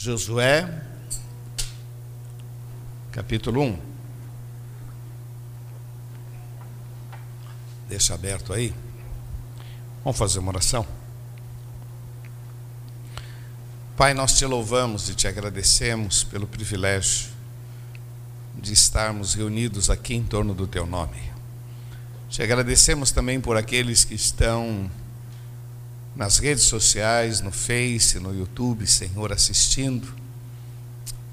Josué, 0.00 0.80
capítulo 3.10 3.62
1. 3.62 3.78
Deixa 7.88 8.14
aberto 8.14 8.52
aí. 8.52 8.72
Vamos 10.04 10.16
fazer 10.16 10.38
uma 10.38 10.52
oração. 10.52 10.86
Pai, 13.96 14.14
nós 14.14 14.38
te 14.38 14.46
louvamos 14.46 15.08
e 15.08 15.16
te 15.16 15.26
agradecemos 15.26 16.22
pelo 16.22 16.46
privilégio 16.46 17.30
de 18.54 18.72
estarmos 18.72 19.34
reunidos 19.34 19.90
aqui 19.90 20.14
em 20.14 20.22
torno 20.22 20.54
do 20.54 20.68
teu 20.68 20.86
nome. 20.86 21.20
Te 22.30 22.40
agradecemos 22.40 23.10
também 23.10 23.40
por 23.40 23.56
aqueles 23.56 24.04
que 24.04 24.14
estão 24.14 24.88
nas 26.18 26.38
redes 26.38 26.64
sociais, 26.64 27.40
no 27.40 27.52
Face, 27.52 28.18
no 28.18 28.36
YouTube, 28.36 28.84
Senhor, 28.88 29.32
assistindo. 29.32 30.12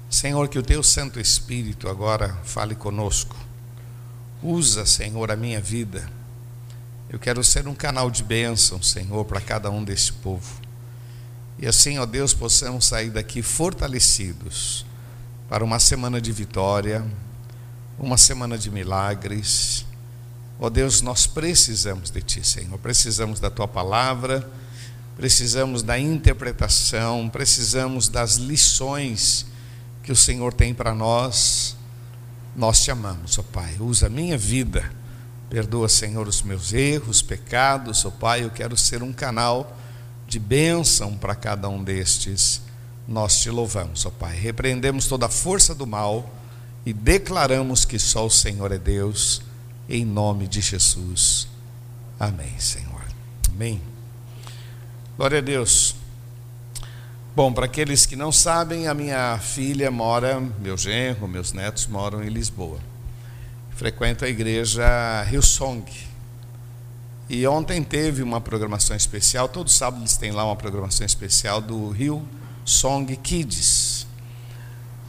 Senhor, 0.08 0.46
que 0.46 0.60
o 0.60 0.62
teu 0.62 0.80
Santo 0.80 1.18
Espírito 1.18 1.88
agora 1.88 2.38
fale 2.44 2.76
conosco. 2.76 3.36
Usa, 4.40 4.86
Senhor, 4.86 5.28
a 5.32 5.34
minha 5.34 5.60
vida. 5.60 6.08
Eu 7.10 7.18
quero 7.18 7.42
ser 7.42 7.66
um 7.66 7.74
canal 7.74 8.08
de 8.08 8.22
bênção, 8.22 8.80
Senhor, 8.80 9.24
para 9.24 9.40
cada 9.40 9.68
um 9.72 9.82
deste 9.82 10.12
povo. 10.12 10.60
E 11.58 11.66
assim, 11.66 11.98
ó 11.98 12.06
Deus, 12.06 12.32
possamos 12.32 12.86
sair 12.86 13.10
daqui 13.10 13.42
fortalecidos 13.42 14.86
para 15.48 15.64
uma 15.64 15.80
semana 15.80 16.20
de 16.20 16.30
vitória, 16.30 17.04
uma 17.98 18.16
semana 18.16 18.56
de 18.56 18.70
milagres. 18.70 19.84
Ó 20.60 20.70
Deus, 20.70 21.02
nós 21.02 21.26
precisamos 21.26 22.08
de 22.08 22.22
Ti, 22.22 22.46
Senhor, 22.46 22.78
precisamos 22.78 23.40
da 23.40 23.50
Tua 23.50 23.66
palavra 23.66 24.48
precisamos 25.16 25.82
da 25.82 25.98
interpretação, 25.98 27.28
precisamos 27.28 28.08
das 28.08 28.36
lições 28.36 29.46
que 30.02 30.12
o 30.12 30.16
Senhor 30.16 30.52
tem 30.52 30.74
para 30.74 30.94
nós. 30.94 31.76
Nós 32.54 32.82
te 32.82 32.90
amamos, 32.90 33.38
ó 33.38 33.42
Pai. 33.42 33.76
Usa 33.80 34.06
a 34.06 34.10
minha 34.10 34.38
vida. 34.38 34.88
Perdoa, 35.48 35.88
Senhor, 35.88 36.26
os 36.28 36.42
meus 36.42 36.72
erros, 36.72 37.22
pecados, 37.22 38.04
ó 38.04 38.10
Pai. 38.10 38.44
Eu 38.44 38.50
quero 38.50 38.76
ser 38.76 39.02
um 39.02 39.12
canal 39.12 39.76
de 40.28 40.38
bênção 40.38 41.16
para 41.16 41.34
cada 41.34 41.68
um 41.68 41.82
destes. 41.82 42.60
Nós 43.08 43.40
te 43.40 43.50
louvamos, 43.50 44.04
ó 44.04 44.10
Pai. 44.10 44.36
Repreendemos 44.36 45.06
toda 45.06 45.26
a 45.26 45.30
força 45.30 45.74
do 45.74 45.86
mal 45.86 46.30
e 46.84 46.92
declaramos 46.92 47.84
que 47.84 47.98
só 47.98 48.26
o 48.26 48.30
Senhor 48.30 48.70
é 48.70 48.78
Deus, 48.78 49.42
em 49.88 50.04
nome 50.04 50.46
de 50.46 50.60
Jesus. 50.60 51.48
Amém, 52.18 52.58
Senhor. 52.58 53.02
Amém. 53.50 53.95
Glória 55.16 55.38
a 55.38 55.40
Deus. 55.40 55.96
Bom, 57.34 57.50
para 57.50 57.64
aqueles 57.64 58.04
que 58.04 58.14
não 58.14 58.30
sabem, 58.30 58.86
a 58.86 58.92
minha 58.92 59.38
filha 59.38 59.90
mora, 59.90 60.38
meu 60.38 60.76
genro, 60.76 61.26
meus 61.26 61.54
netos 61.54 61.86
moram 61.86 62.22
em 62.22 62.28
Lisboa. 62.28 62.78
Frequento 63.70 64.26
a 64.26 64.28
igreja 64.28 64.84
Hillsong. 65.32 65.90
E 67.30 67.46
ontem 67.46 67.82
teve 67.82 68.22
uma 68.22 68.42
programação 68.42 68.94
especial, 68.94 69.48
todo 69.48 69.70
sábado 69.70 70.02
eles 70.02 70.18
têm 70.18 70.32
lá 70.32 70.44
uma 70.44 70.54
programação 70.54 71.06
especial 71.06 71.62
do 71.62 71.96
Hillsong 71.96 73.16
Kids. 73.16 74.06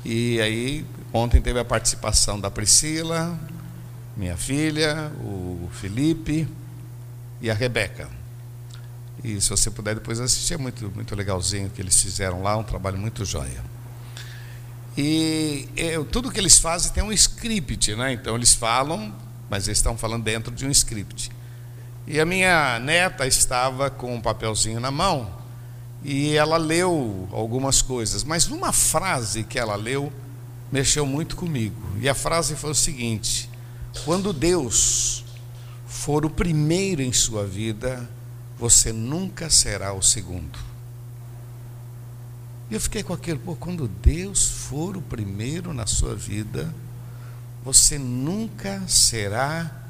E 0.06 0.40
aí, 0.40 0.86
ontem 1.12 1.42
teve 1.42 1.60
a 1.60 1.66
participação 1.66 2.40
da 2.40 2.50
Priscila, 2.50 3.38
minha 4.16 4.38
filha, 4.38 5.12
o 5.20 5.70
Felipe 5.74 6.48
e 7.42 7.52
a 7.52 7.54
Rebeca. 7.54 8.17
E 9.24 9.42
se 9.42 9.50
você 9.50 9.72
puder 9.72 9.96
depois 9.96 10.20
assistir, 10.20 10.54
é 10.54 10.58
muito, 10.58 10.92
muito 10.94 11.16
legalzinho 11.16 11.70
que 11.70 11.82
eles 11.82 12.02
fizeram 12.02 12.44
lá, 12.44 12.56
um 12.56 12.64
trabalho 12.64 12.98
muito 12.98 13.26
joia. 13.26 13.64
E 14.98 15.68
é, 15.76 16.00
tudo 16.06 16.32
que 16.32 16.40
eles 16.40 16.58
fazem 16.58 16.92
tem 16.92 17.04
um 17.04 17.12
script, 17.12 17.96
né? 17.96 18.14
Então 18.14 18.36
eles 18.36 18.54
falam, 18.54 19.14
mas 19.50 19.68
eles 19.68 19.78
estão 19.78 19.98
falando 19.98 20.24
dentro 20.24 20.54
de 20.54 20.66
um 20.66 20.72
script. 20.72 21.32
E 22.06 22.20
a 22.20 22.26
minha 22.26 22.80
neta 22.80 23.28
estava 23.28 23.90
com 23.90 24.16
um 24.16 24.22
papelzinho 24.22 24.80
na 24.80 24.90
mão 24.90 25.32
e 26.04 26.36
ela 26.36 26.58
leu 26.58 27.28
algumas 27.32 27.82
coisas, 27.82 28.24
mas 28.24 28.48
numa 28.48 28.72
frase 28.72 29.44
que 29.44 29.60
ela 29.60 29.76
leu 29.76 30.12
mexeu 30.72 31.06
muito 31.06 31.36
comigo. 31.36 31.82
E 32.00 32.08
a 32.08 32.16
frase 32.16 32.56
foi 32.56 32.72
o 32.72 32.76
seguinte: 32.76 33.50
Quando 34.06 34.32
Deus 34.32 35.26
for 35.86 36.26
o 36.26 36.30
primeiro 36.30 37.02
em 37.02 37.14
sua 37.14 37.46
vida, 37.46 38.10
você 38.58 38.92
nunca 38.92 39.50
será 39.50 39.94
o 39.94 40.02
segundo. 40.02 40.58
E 42.70 42.74
eu 42.74 42.82
fiquei 42.82 43.04
com 43.04 43.14
aquele, 43.14 43.40
pô, 43.40 43.56
quando 43.56 43.88
Deus 43.88 44.48
for 44.48 44.98
o 44.98 45.02
primeiro 45.02 45.74
na 45.74 45.86
sua 45.86 46.16
vida, 46.16 46.74
você 47.64 47.98
nunca 47.98 48.86
será 48.88 49.84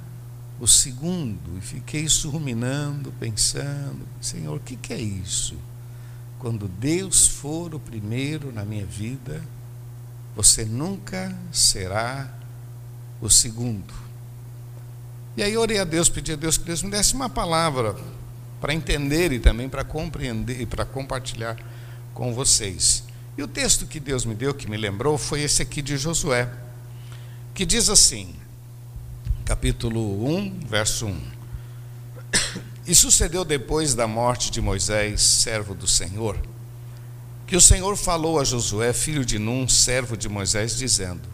o 0.59 0.67
segundo. 0.67 1.57
E 1.57 1.61
fiquei 1.61 2.01
isso 2.01 2.29
ruminando, 2.29 3.11
pensando, 3.19 4.05
Senhor, 4.21 4.57
o 4.57 4.59
que, 4.59 4.75
que 4.75 4.93
é 4.93 4.99
isso? 4.99 5.55
Quando 6.37 6.67
Deus 6.67 7.27
for 7.27 7.73
o 7.73 7.79
primeiro 7.79 8.51
na 8.51 8.63
minha 8.63 8.85
vida, 8.85 9.43
você 10.35 10.63
nunca 10.65 11.35
será 11.51 12.31
o 13.19 13.29
segundo. 13.29 13.93
E 15.35 15.41
aí 15.41 15.57
orei 15.57 15.79
a 15.79 15.83
Deus, 15.83 16.09
pedi 16.09 16.33
a 16.33 16.35
Deus 16.35 16.57
que 16.57 16.65
Deus 16.65 16.83
me 16.83 16.91
desse 16.91 17.15
uma 17.15 17.29
palavra 17.29 17.95
para 18.59 18.73
entender 18.73 19.31
e 19.31 19.39
também 19.39 19.69
para 19.69 19.83
compreender 19.83 20.61
e 20.61 20.65
para 20.65 20.85
compartilhar 20.85 21.57
com 22.13 22.33
vocês. 22.33 23.03
E 23.37 23.43
o 23.43 23.47
texto 23.47 23.85
que 23.85 23.99
Deus 23.99 24.25
me 24.25 24.33
deu, 24.33 24.53
que 24.53 24.69
me 24.69 24.77
lembrou, 24.77 25.17
foi 25.17 25.41
esse 25.41 25.61
aqui 25.61 25.81
de 25.81 25.95
Josué, 25.97 26.49
que 27.53 27.65
diz 27.65 27.89
assim, 27.89 28.35
capítulo 29.45 30.27
1, 30.27 30.59
verso 30.67 31.05
1. 31.05 31.21
E 32.87 32.95
sucedeu 32.95 33.45
depois 33.45 33.93
da 33.93 34.07
morte 34.07 34.49
de 34.49 34.61
Moisés, 34.61 35.21
servo 35.21 35.75
do 35.75 35.87
Senhor, 35.87 36.37
que 37.45 37.55
o 37.55 37.61
Senhor 37.61 37.95
falou 37.95 38.39
a 38.39 38.43
Josué, 38.43 38.91
filho 38.93 39.23
de 39.23 39.37
Num, 39.37 39.67
servo 39.67 40.17
de 40.17 40.27
Moisés, 40.27 40.75
dizendo: 40.75 41.27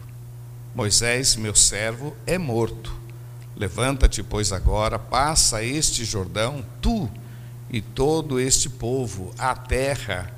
Moisés, 0.74 1.36
meu 1.36 1.54
servo, 1.54 2.16
é 2.26 2.36
morto 2.38 3.03
Levanta-te, 3.56 4.22
pois, 4.22 4.52
agora, 4.52 4.98
passa 4.98 5.62
este 5.62 6.04
Jordão, 6.04 6.64
tu 6.80 7.10
e 7.70 7.80
todo 7.80 8.40
este 8.40 8.68
povo, 8.68 9.32
a 9.38 9.54
terra 9.54 10.32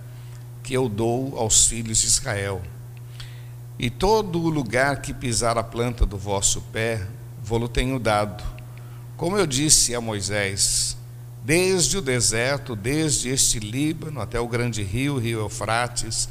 que 0.62 0.74
eu 0.74 0.88
dou 0.88 1.38
aos 1.38 1.66
filhos 1.66 1.98
de 1.98 2.06
Israel. 2.06 2.62
E 3.78 3.90
todo 3.90 4.40
o 4.40 4.48
lugar 4.48 5.00
que 5.00 5.14
pisar 5.14 5.56
a 5.58 5.62
planta 5.62 6.04
do 6.04 6.16
vosso 6.16 6.60
pé, 6.72 7.06
vou-lo 7.42 7.68
tenho 7.68 7.98
dado. 7.98 8.42
Como 9.16 9.36
eu 9.36 9.46
disse 9.46 9.94
a 9.94 10.00
Moisés, 10.00 10.96
desde 11.44 11.96
o 11.96 12.02
deserto, 12.02 12.74
desde 12.74 13.28
este 13.28 13.58
Líbano 13.58 14.20
até 14.20 14.40
o 14.40 14.48
grande 14.48 14.82
rio, 14.82 15.18
rio 15.18 15.40
Eufrates, 15.40 16.28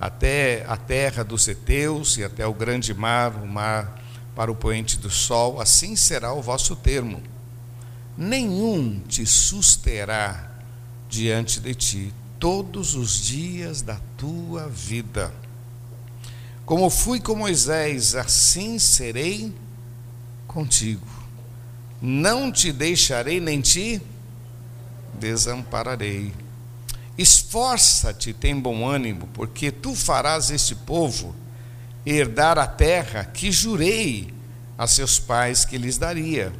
até 0.00 0.64
a 0.66 0.76
terra 0.76 1.22
dos 1.22 1.46
heteus 1.48 2.16
e 2.18 2.24
até 2.24 2.46
o 2.46 2.52
grande 2.52 2.92
mar, 2.92 3.34
o 3.34 3.46
mar 3.46 3.98
para 4.38 4.52
o 4.52 4.54
poente 4.54 4.98
do 4.98 5.10
sol, 5.10 5.60
assim 5.60 5.96
será 5.96 6.32
o 6.32 6.40
vosso 6.40 6.76
termo. 6.76 7.20
Nenhum 8.16 9.00
te 9.00 9.26
susterá 9.26 10.48
diante 11.08 11.58
de 11.58 11.74
ti 11.74 12.14
todos 12.38 12.94
os 12.94 13.20
dias 13.20 13.82
da 13.82 13.98
tua 14.16 14.68
vida. 14.68 15.34
Como 16.64 16.88
fui 16.88 17.18
com 17.18 17.34
Moisés, 17.34 18.14
assim 18.14 18.78
serei 18.78 19.52
contigo. 20.46 21.08
Não 22.00 22.52
te 22.52 22.70
deixarei 22.70 23.40
nem 23.40 23.60
te 23.60 24.00
desampararei. 25.14 26.32
Esforça-te, 27.18 28.32
tem 28.32 28.54
bom 28.54 28.86
ânimo, 28.86 29.28
porque 29.34 29.72
tu 29.72 29.96
farás 29.96 30.52
este 30.52 30.76
povo 30.76 31.34
herdar 32.10 32.58
a 32.58 32.66
terra 32.66 33.24
que 33.24 33.52
jurei 33.52 34.32
a 34.76 34.86
seus 34.86 35.18
pais 35.18 35.64
que 35.64 35.76
lhes 35.76 35.98
daria. 35.98 36.52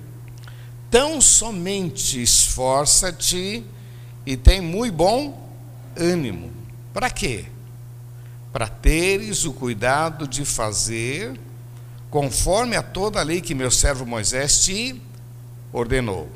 Tão 0.91 1.21
somente 1.21 2.23
esforça-te 2.23 3.65
e 4.27 4.37
tem 4.37 4.61
muito 4.61 4.95
bom 4.95 5.49
ânimo. 5.97 6.51
Para 6.93 7.09
quê? 7.09 7.47
Para 8.53 8.67
teres 8.67 9.45
o 9.45 9.53
cuidado 9.53 10.27
de 10.27 10.45
fazer 10.45 11.39
conforme 12.11 12.77
a 12.77 12.83
toda 12.83 13.21
a 13.21 13.23
lei 13.23 13.41
que 13.41 13.55
meu 13.55 13.71
servo 13.71 14.05
Moisés 14.05 14.65
te 14.65 15.01
ordenou. 15.73 16.31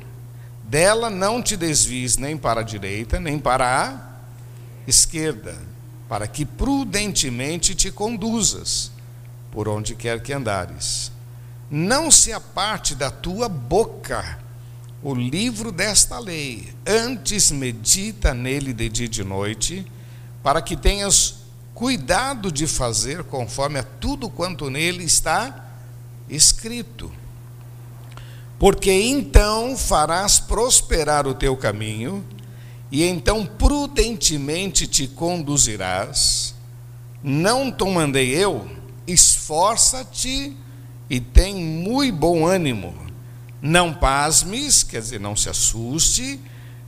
Dela 0.63 1.09
não 1.09 1.41
te 1.41 1.57
desvies 1.57 2.17
nem 2.17 2.37
para 2.37 2.61
a 2.61 2.63
direita, 2.63 3.19
nem 3.19 3.37
para 3.37 3.89
a 3.89 4.13
esquerda, 4.87 5.55
para 6.07 6.27
que 6.27 6.45
prudentemente 6.45 7.75
te 7.75 7.91
conduzas 7.91 8.92
por 9.53 9.69
onde 9.69 9.93
quer 9.93 10.19
que 10.19 10.33
andares. 10.33 11.11
Não 11.69 12.09
se 12.09 12.33
aparte 12.33 12.95
da 12.95 13.11
tua 13.11 13.47
boca 13.47 14.39
o 15.03 15.13
livro 15.13 15.71
desta 15.71 16.17
lei, 16.17 16.73
antes 16.87 17.51
medita 17.51 18.33
nele 18.33 18.73
de 18.73 18.89
dia 18.89 19.05
e 19.05 19.09
de 19.09 19.23
noite, 19.23 19.85
para 20.41 20.61
que 20.61 20.75
tenhas 20.75 21.35
cuidado 21.73 22.51
de 22.51 22.65
fazer 22.65 23.23
conforme 23.25 23.77
a 23.77 23.83
tudo 23.83 24.27
quanto 24.27 24.69
nele 24.71 25.03
está 25.03 25.67
escrito. 26.27 27.11
Porque 28.57 28.91
então 28.91 29.77
farás 29.77 30.39
prosperar 30.39 31.27
o 31.27 31.35
teu 31.35 31.55
caminho, 31.55 32.25
e 32.91 33.03
então 33.03 33.45
prudentemente 33.45 34.87
te 34.87 35.07
conduzirás. 35.07 36.55
Não 37.21 37.71
te 37.71 37.83
mandei 37.85 38.29
eu, 38.29 38.82
esforça-te 39.07 40.55
e 41.09 41.19
tem 41.19 41.55
muito 41.55 42.15
bom 42.15 42.45
ânimo. 42.45 42.93
Não 43.61 43.93
pasmes, 43.93 44.83
quer 44.83 44.99
dizer, 45.01 45.19
não 45.19 45.35
se 45.35 45.49
assuste, 45.49 46.39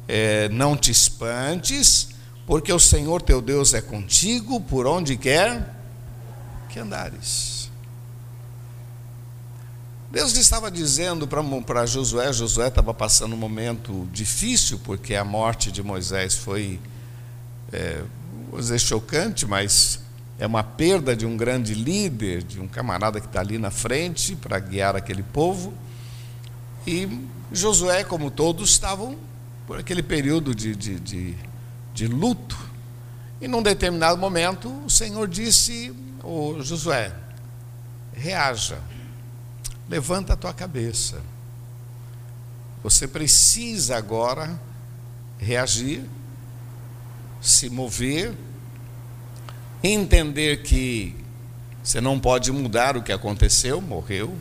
é, 0.08 0.50
não 0.50 0.76
te 0.76 0.92
espantes, 0.92 2.10
porque 2.46 2.72
o 2.72 2.80
Senhor 2.80 3.22
teu 3.22 3.42
Deus 3.42 3.74
é 3.74 3.82
contigo 3.82 4.60
por 4.62 4.86
onde 4.86 5.18
quer 5.18 5.74
que 6.70 6.80
andares. 6.80 7.56
Deus 10.12 10.38
estava 10.38 10.72
dizendo 10.72 11.28
para 11.28 11.86
Josué, 11.86 12.32
Josué 12.32 12.70
estava 12.70 12.94
passando 12.94 13.34
um 13.34 13.38
momento 13.38 14.08
difícil, 14.14 14.80
porque 14.84 15.14
a 15.14 15.26
morte 15.26 15.72
de 15.72 15.84
Moisés 15.84 16.36
foi, 16.36 16.80
é, 17.72 18.02
vou 18.50 18.60
dizer, 18.60 18.80
chocante, 18.80 19.46
mas 19.46 20.00
é 20.38 20.46
uma 20.46 20.64
perda 20.64 21.16
de 21.16 21.26
um 21.26 21.38
grande 21.38 21.74
líder, 21.74 22.44
de 22.44 22.60
um 22.60 22.68
camarada 22.68 23.22
que 23.22 23.28
está 23.28 23.40
ali 23.40 23.58
na 23.58 23.72
frente 23.72 24.36
para 24.36 24.60
guiar 24.60 24.96
aquele 24.96 25.24
povo. 25.24 25.74
E 26.86 27.08
Josué, 27.52 28.04
como 28.04 28.30
todos, 28.30 28.70
estavam 28.72 29.18
por 29.66 29.80
aquele 29.80 30.04
período 30.04 30.54
de, 30.54 30.76
de, 30.76 31.00
de, 31.00 31.36
de 31.94 32.08
luto. 32.08 32.58
E 33.40 33.48
num 33.48 33.62
determinado 33.62 34.18
momento, 34.18 34.70
o 34.86 34.90
Senhor 34.90 35.28
disse: 35.28 35.94
oh, 36.22 36.62
Josué, 36.62 37.14
reaja, 38.14 38.80
levanta 39.88 40.34
a 40.34 40.36
tua 40.36 40.54
cabeça. 40.54 41.22
Você 42.84 43.08
precisa 43.08 43.98
agora 43.98 44.60
reagir, 45.40 46.04
se 47.42 47.70
mover, 47.70 48.36
entender 49.94 50.64
que 50.64 51.16
você 51.84 52.02
não 52.02 52.20
pode 52.20 52.52
mudar 52.52 52.98
o 52.98 53.04
que 53.04 53.12
aconteceu, 53.12 53.80
morreu, 53.82 54.34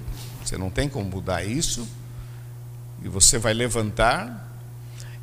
você 0.45 0.57
não 0.57 0.71
tem 0.71 0.89
como 0.89 1.09
mudar 1.09 1.45
isso, 1.45 1.87
e 3.03 3.09
você 3.09 3.39
vai 3.39 3.53
levantar 3.53 4.45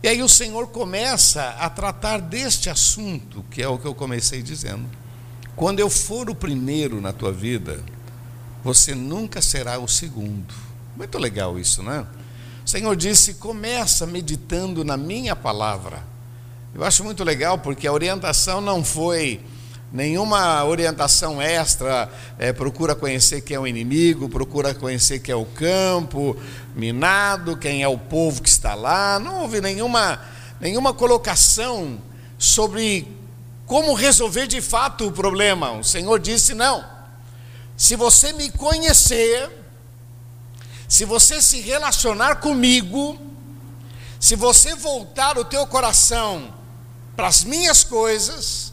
e 0.04 0.08
aí 0.08 0.24
o 0.24 0.30
Senhor 0.30 0.68
começa 0.68 1.50
a 1.60 1.70
tratar 1.70 2.20
deste 2.20 2.72
assunto, 2.72 3.46
que 3.52 3.62
é 3.62 3.68
o 3.68 3.78
que 3.78 3.86
eu 3.86 3.94
comecei 3.94 4.42
dizendo. 4.42 4.86
Quando 5.56 5.80
eu 5.80 5.92
for 5.92 6.28
o 6.28 6.34
primeiro 6.34 7.00
na 7.00 7.14
tua 7.14 7.32
vida, 7.32 7.84
você 8.64 8.96
nunca 8.96 9.44
será 9.44 9.78
o 9.78 9.88
segundo. 9.88 10.56
Muito 10.98 11.20
legal 11.20 11.60
isso, 11.60 11.84
né? 11.84 12.08
O 12.66 12.70
Senhor 12.70 12.96
disse: 12.96 13.36
começa 13.36 14.08
meditando 14.08 14.84
na 14.84 14.98
minha 14.98 15.36
palavra. 15.36 16.04
Eu 16.74 16.84
acho 16.84 17.04
muito 17.04 17.24
legal 17.24 17.60
porque 17.60 17.86
a 17.86 17.94
orientação 17.94 18.60
não 18.60 18.84
foi 18.84 19.40
nenhuma 19.92 20.64
orientação 20.64 21.42
extra, 21.42 22.10
é, 22.40 22.54
procura 22.54 22.96
conhecer 22.96 23.42
quem 23.42 23.56
é 23.56 23.60
o 23.60 23.68
inimigo, 23.68 24.30
procura 24.30 24.74
conhecer 24.74 25.20
quem 25.20 25.34
é 25.34 25.36
o 25.36 25.46
campo 25.46 26.38
minado, 26.76 27.58
quem 27.58 27.84
é 27.84 27.88
o 27.88 27.98
povo 27.98 28.42
que 28.42 28.50
está 28.50 28.74
lá. 28.74 29.20
Não 29.20 29.42
houve 29.42 29.60
nenhuma, 29.60 30.22
nenhuma 30.60 30.94
colocação 30.94 32.00
sobre 32.38 33.08
como 33.66 33.94
resolver 33.94 34.48
de 34.48 34.62
fato 34.62 35.08
o 35.08 35.12
problema. 35.12 35.72
O 35.74 35.84
Senhor 35.84 36.20
disse: 36.20 36.54
não. 36.54 36.84
Se 37.76 37.96
você 37.96 38.32
me 38.34 38.52
conhecer, 38.52 39.50
se 40.88 41.04
você 41.04 41.42
se 41.42 41.60
relacionar 41.62 42.36
comigo, 42.36 43.20
se 44.20 44.36
você 44.36 44.76
voltar 44.76 45.38
o 45.38 45.44
teu 45.44 45.66
coração 45.66 46.54
para 47.16 47.28
as 47.28 47.44
minhas 47.44 47.84
coisas, 47.84 48.71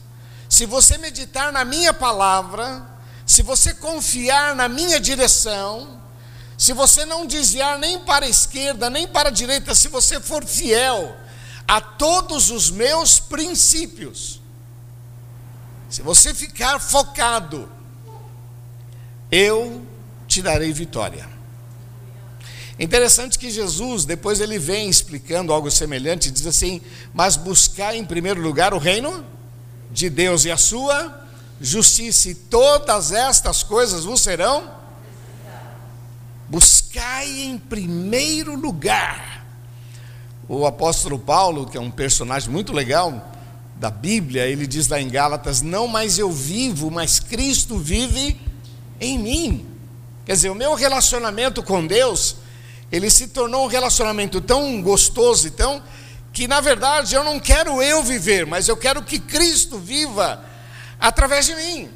se 0.48 0.64
você 0.64 0.96
meditar 0.96 1.52
na 1.52 1.64
minha 1.64 1.92
palavra, 1.92 2.86
se 3.26 3.42
você 3.42 3.74
confiar 3.74 4.54
na 4.54 4.68
minha 4.68 4.98
direção, 4.98 6.00
se 6.56 6.72
você 6.72 7.04
não 7.04 7.26
desviar 7.26 7.78
nem 7.78 7.98
para 8.00 8.24
a 8.24 8.28
esquerda, 8.28 8.88
nem 8.88 9.06
para 9.06 9.28
a 9.28 9.32
direita, 9.32 9.74
se 9.74 9.88
você 9.88 10.18
for 10.18 10.44
fiel 10.44 11.14
a 11.66 11.80
todos 11.80 12.50
os 12.50 12.70
meus 12.70 13.20
princípios, 13.20 14.40
se 15.90 16.00
você 16.00 16.34
ficar 16.34 16.78
focado, 16.78 17.70
eu 19.30 19.86
te 20.26 20.40
darei 20.40 20.72
vitória. 20.72 21.28
Interessante 22.78 23.38
que 23.38 23.50
Jesus, 23.50 24.04
depois 24.04 24.40
ele 24.40 24.58
vem 24.58 24.88
explicando 24.88 25.52
algo 25.52 25.70
semelhante, 25.70 26.30
diz 26.30 26.46
assim: 26.46 26.80
Mas 27.12 27.36
buscar 27.36 27.94
em 27.94 28.04
primeiro 28.04 28.40
lugar 28.40 28.72
o 28.72 28.78
reino 28.78 29.24
de 29.90 30.10
Deus 30.10 30.44
e 30.44 30.50
a 30.50 30.56
sua 30.56 31.26
justiça, 31.60 32.30
e 32.30 32.34
todas 32.34 33.12
estas 33.12 33.62
coisas 33.62 34.04
vos 34.04 34.20
serão. 34.20 34.70
Buscai 36.48 37.42
em 37.42 37.58
primeiro 37.58 38.54
lugar. 38.54 39.44
O 40.48 40.66
apóstolo 40.66 41.18
Paulo, 41.18 41.66
que 41.66 41.76
é 41.76 41.80
um 41.80 41.90
personagem 41.90 42.50
muito 42.50 42.72
legal 42.72 43.32
da 43.76 43.90
Bíblia, 43.90 44.46
ele 44.46 44.66
diz 44.66 44.88
lá 44.88 45.00
em 45.00 45.08
Gálatas: 45.08 45.60
Não 45.60 45.86
mais 45.86 46.18
eu 46.18 46.32
vivo, 46.32 46.90
mas 46.90 47.20
Cristo 47.20 47.76
vive 47.76 48.40
em 49.00 49.18
mim. 49.18 49.66
Quer 50.24 50.32
dizer, 50.32 50.50
o 50.50 50.54
meu 50.54 50.74
relacionamento 50.74 51.62
com 51.62 51.86
Deus, 51.86 52.36
ele 52.90 53.10
se 53.10 53.28
tornou 53.28 53.64
um 53.64 53.68
relacionamento 53.68 54.40
tão 54.40 54.80
gostoso 54.82 55.46
e 55.46 55.50
tão 55.50 55.82
que 56.38 56.46
na 56.46 56.60
verdade 56.60 57.16
eu 57.16 57.24
não 57.24 57.40
quero 57.40 57.82
eu 57.82 58.00
viver, 58.00 58.46
mas 58.46 58.68
eu 58.68 58.76
quero 58.76 59.02
que 59.02 59.18
Cristo 59.18 59.76
viva 59.76 60.40
através 61.00 61.46
de 61.46 61.54
mim. 61.56 61.90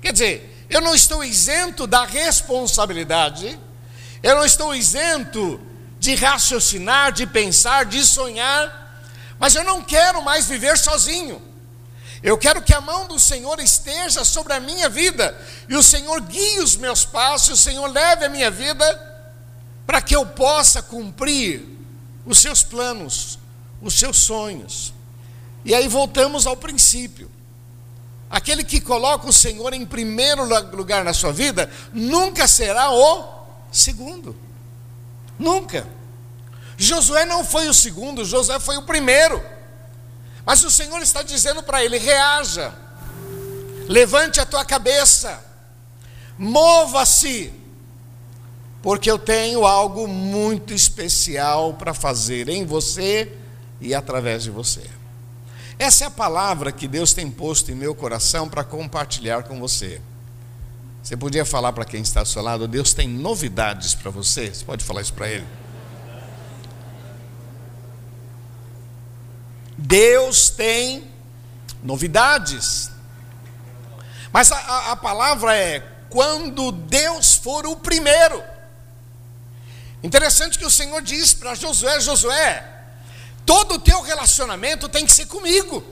Quer 0.00 0.12
dizer, 0.12 0.66
eu 0.70 0.80
não 0.80 0.94
estou 0.94 1.24
isento 1.24 1.84
da 1.84 2.04
responsabilidade, 2.04 3.58
eu 4.22 4.36
não 4.36 4.44
estou 4.44 4.72
isento 4.72 5.60
de 5.98 6.14
raciocinar, 6.14 7.10
de 7.10 7.26
pensar, 7.26 7.86
de 7.86 8.04
sonhar, 8.04 9.02
mas 9.36 9.56
eu 9.56 9.64
não 9.64 9.82
quero 9.82 10.22
mais 10.22 10.46
viver 10.46 10.78
sozinho. 10.78 11.42
Eu 12.22 12.38
quero 12.38 12.62
que 12.62 12.72
a 12.72 12.80
mão 12.80 13.08
do 13.08 13.18
Senhor 13.18 13.58
esteja 13.58 14.24
sobre 14.24 14.52
a 14.52 14.60
minha 14.60 14.88
vida 14.88 15.36
e 15.68 15.74
o 15.74 15.82
Senhor 15.82 16.20
guie 16.20 16.60
os 16.60 16.76
meus 16.76 17.04
passos, 17.04 17.58
o 17.58 17.62
Senhor 17.64 17.88
leve 17.88 18.26
a 18.26 18.28
minha 18.28 18.48
vida 18.48 18.86
para 19.84 20.00
que 20.00 20.14
eu 20.14 20.24
possa 20.24 20.80
cumprir 20.80 21.64
os 22.24 22.38
seus 22.38 22.62
planos, 22.62 23.40
os 23.80 23.94
seus 23.94 24.18
sonhos. 24.18 24.92
E 25.64 25.74
aí 25.74 25.88
voltamos 25.88 26.46
ao 26.46 26.56
princípio. 26.56 27.30
Aquele 28.30 28.64
que 28.64 28.80
coloca 28.80 29.28
o 29.28 29.32
Senhor 29.32 29.72
em 29.72 29.86
primeiro 29.86 30.44
lugar 30.74 31.04
na 31.04 31.12
sua 31.12 31.32
vida, 31.32 31.70
nunca 31.92 32.48
será 32.48 32.90
o 32.90 33.24
segundo. 33.70 34.36
Nunca. 35.38 35.86
Josué 36.76 37.24
não 37.24 37.44
foi 37.44 37.68
o 37.68 37.74
segundo, 37.74 38.24
Josué 38.24 38.58
foi 38.58 38.76
o 38.76 38.82
primeiro. 38.82 39.42
Mas 40.44 40.62
o 40.62 40.70
Senhor 40.70 41.00
está 41.02 41.22
dizendo 41.22 41.62
para 41.62 41.84
ele: 41.84 41.98
reaja, 41.98 42.74
levante 43.88 44.40
a 44.40 44.46
tua 44.46 44.64
cabeça, 44.64 45.42
mova-se, 46.38 47.52
porque 48.82 49.10
eu 49.10 49.18
tenho 49.18 49.66
algo 49.66 50.06
muito 50.06 50.72
especial 50.72 51.74
para 51.74 51.94
fazer 51.94 52.48
em 52.48 52.64
você 52.64 53.32
e 53.80 53.94
através 53.94 54.42
de 54.42 54.50
você. 54.50 54.82
Essa 55.78 56.04
é 56.04 56.06
a 56.06 56.10
palavra 56.10 56.72
que 56.72 56.88
Deus 56.88 57.12
tem 57.12 57.30
posto 57.30 57.70
em 57.70 57.74
meu 57.74 57.94
coração 57.94 58.48
para 58.48 58.64
compartilhar 58.64 59.42
com 59.42 59.60
você. 59.60 60.00
Você 61.02 61.16
podia 61.16 61.44
falar 61.44 61.72
para 61.72 61.84
quem 61.84 62.02
está 62.02 62.20
ao 62.20 62.26
seu 62.26 62.42
lado, 62.42 62.66
Deus 62.66 62.92
tem 62.92 63.08
novidades 63.08 63.94
para 63.94 64.10
você? 64.10 64.52
Você 64.52 64.64
pode 64.64 64.84
falar 64.84 65.02
isso 65.02 65.12
para 65.12 65.28
ele? 65.28 65.46
Deus 69.78 70.48
tem 70.48 71.10
novidades. 71.82 72.90
Mas 74.32 74.50
a, 74.50 74.56
a, 74.56 74.92
a 74.92 74.96
palavra 74.96 75.54
é 75.56 75.80
quando 76.08 76.72
Deus 76.72 77.36
for 77.36 77.66
o 77.66 77.76
primeiro. 77.76 78.42
Interessante 80.02 80.58
que 80.58 80.64
o 80.64 80.70
Senhor 80.70 81.02
diz 81.02 81.34
para 81.34 81.54
Josué: 81.54 82.00
Josué, 82.00 82.75
Todo 83.46 83.76
o 83.76 83.78
teu 83.78 84.02
relacionamento 84.02 84.88
tem 84.88 85.06
que 85.06 85.12
ser 85.12 85.26
comigo. 85.26 85.82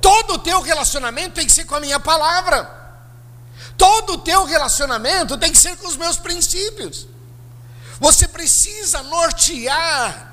Todo 0.00 0.34
o 0.34 0.38
teu 0.38 0.60
relacionamento 0.60 1.36
tem 1.36 1.46
que 1.46 1.52
ser 1.52 1.64
com 1.64 1.76
a 1.76 1.80
minha 1.80 2.00
palavra. 2.00 2.68
Todo 3.78 4.14
o 4.14 4.18
teu 4.18 4.44
relacionamento 4.44 5.38
tem 5.38 5.52
que 5.52 5.58
ser 5.58 5.76
com 5.76 5.86
os 5.86 5.96
meus 5.96 6.16
princípios. 6.18 7.06
Você 8.00 8.26
precisa 8.26 9.02
nortear 9.04 10.32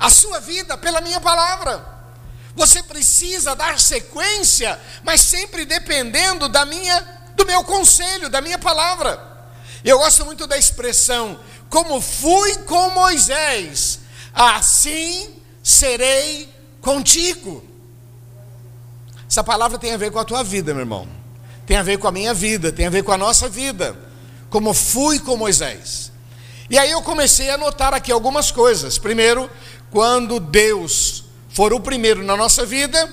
a 0.00 0.10
sua 0.10 0.40
vida 0.40 0.76
pela 0.78 1.00
minha 1.02 1.20
palavra. 1.20 1.84
Você 2.54 2.82
precisa 2.82 3.54
dar 3.54 3.78
sequência, 3.78 4.80
mas 5.02 5.20
sempre 5.20 5.64
dependendo 5.64 6.48
da 6.48 6.64
minha, 6.64 7.00
do 7.34 7.46
meu 7.46 7.62
conselho, 7.64 8.28
da 8.28 8.40
minha 8.40 8.58
palavra. 8.58 9.30
Eu 9.84 9.98
gosto 9.98 10.24
muito 10.24 10.46
da 10.46 10.56
expressão: 10.56 11.38
como 11.68 12.00
fui 12.00 12.56
com 12.64 12.90
Moisés, 12.90 14.00
assim 14.34 15.30
serei 15.62 16.48
contigo. 16.80 17.64
Essa 19.28 19.42
palavra 19.42 19.78
tem 19.78 19.92
a 19.92 19.96
ver 19.96 20.10
com 20.10 20.18
a 20.18 20.24
tua 20.24 20.42
vida, 20.42 20.72
meu 20.74 20.82
irmão. 20.82 21.08
Tem 21.66 21.76
a 21.76 21.82
ver 21.82 21.98
com 21.98 22.08
a 22.08 22.12
minha 22.12 22.34
vida, 22.34 22.72
tem 22.72 22.86
a 22.86 22.90
ver 22.90 23.02
com 23.02 23.12
a 23.12 23.18
nossa 23.18 23.48
vida. 23.48 23.96
Como 24.50 24.74
fui 24.74 25.18
com 25.18 25.36
Moisés. 25.36 26.12
E 26.68 26.78
aí 26.78 26.90
eu 26.90 27.02
comecei 27.02 27.50
a 27.50 27.56
notar 27.56 27.94
aqui 27.94 28.12
algumas 28.12 28.50
coisas. 28.50 28.98
Primeiro, 28.98 29.50
quando 29.90 30.40
Deus 30.40 31.24
for 31.48 31.72
o 31.72 31.80
primeiro 31.80 32.22
na 32.24 32.36
nossa 32.36 32.64
vida, 32.64 33.08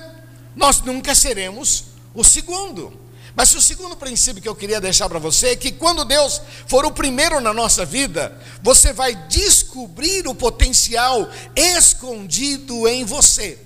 nós 0.56 0.80
nunca 0.82 1.14
seremos 1.14 1.84
o 2.14 2.24
segundo. 2.24 2.92
Mas 3.40 3.54
o 3.54 3.62
segundo 3.62 3.96
princípio 3.96 4.42
que 4.42 4.48
eu 4.50 4.54
queria 4.54 4.82
deixar 4.82 5.08
para 5.08 5.18
você 5.18 5.52
é 5.52 5.56
que 5.56 5.72
quando 5.72 6.04
Deus 6.04 6.42
for 6.66 6.84
o 6.84 6.92
primeiro 6.92 7.40
na 7.40 7.54
nossa 7.54 7.86
vida, 7.86 8.38
você 8.60 8.92
vai 8.92 9.14
descobrir 9.14 10.28
o 10.28 10.34
potencial 10.34 11.26
escondido 11.56 12.86
em 12.86 13.02
você. 13.02 13.58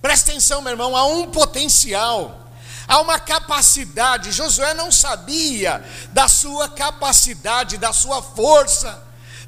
Presta 0.00 0.30
atenção, 0.30 0.62
meu 0.62 0.70
irmão, 0.70 0.96
há 0.96 1.04
um 1.04 1.30
potencial, 1.30 2.50
há 2.88 3.02
uma 3.02 3.18
capacidade. 3.18 4.32
Josué 4.32 4.72
não 4.72 4.90
sabia 4.90 5.84
da 6.14 6.26
sua 6.26 6.66
capacidade, 6.66 7.76
da 7.76 7.92
sua 7.92 8.22
força, 8.22 8.98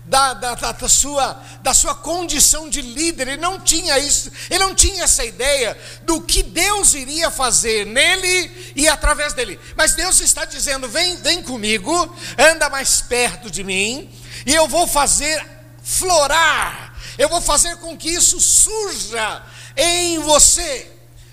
da, 0.04 0.35
da, 0.35 0.54
da, 0.54 0.73
da, 0.73 0.88
sua, 0.88 1.40
da 1.62 1.73
sua 1.73 1.94
condição 1.94 2.68
de 2.68 2.82
líder, 2.82 3.28
ele 3.28 3.40
não 3.40 3.61
tinha 3.61 3.99
isso, 3.99 4.30
ele 4.50 4.59
não 4.59 4.75
tinha 4.75 5.04
essa 5.04 5.25
ideia 5.25 5.76
do 6.02 6.21
que 6.21 6.42
Deus 6.42 6.94
iria 6.94 7.30
fazer 7.30 7.87
nele 7.87 8.73
e 8.75 8.88
através 8.88 9.32
dele. 9.32 9.59
Mas 9.76 9.94
Deus 9.94 10.21
está 10.21 10.44
dizendo: 10.44 10.88
vem, 10.88 11.16
vem 11.16 11.42
comigo, 11.42 12.16
anda 12.37 12.68
mais 12.68 13.00
perto 13.00 13.50
de 13.50 13.62
mim, 13.62 14.11
e 14.44 14.54
eu 14.54 14.66
vou 14.66 14.87
fazer 14.87 15.44
florar, 15.82 16.99
eu 17.16 17.28
vou 17.28 17.40
fazer 17.40 17.76
com 17.76 17.97
que 17.97 18.11
isso 18.11 18.40
surja 18.40 19.42
em 19.76 20.18
você. 20.18 20.90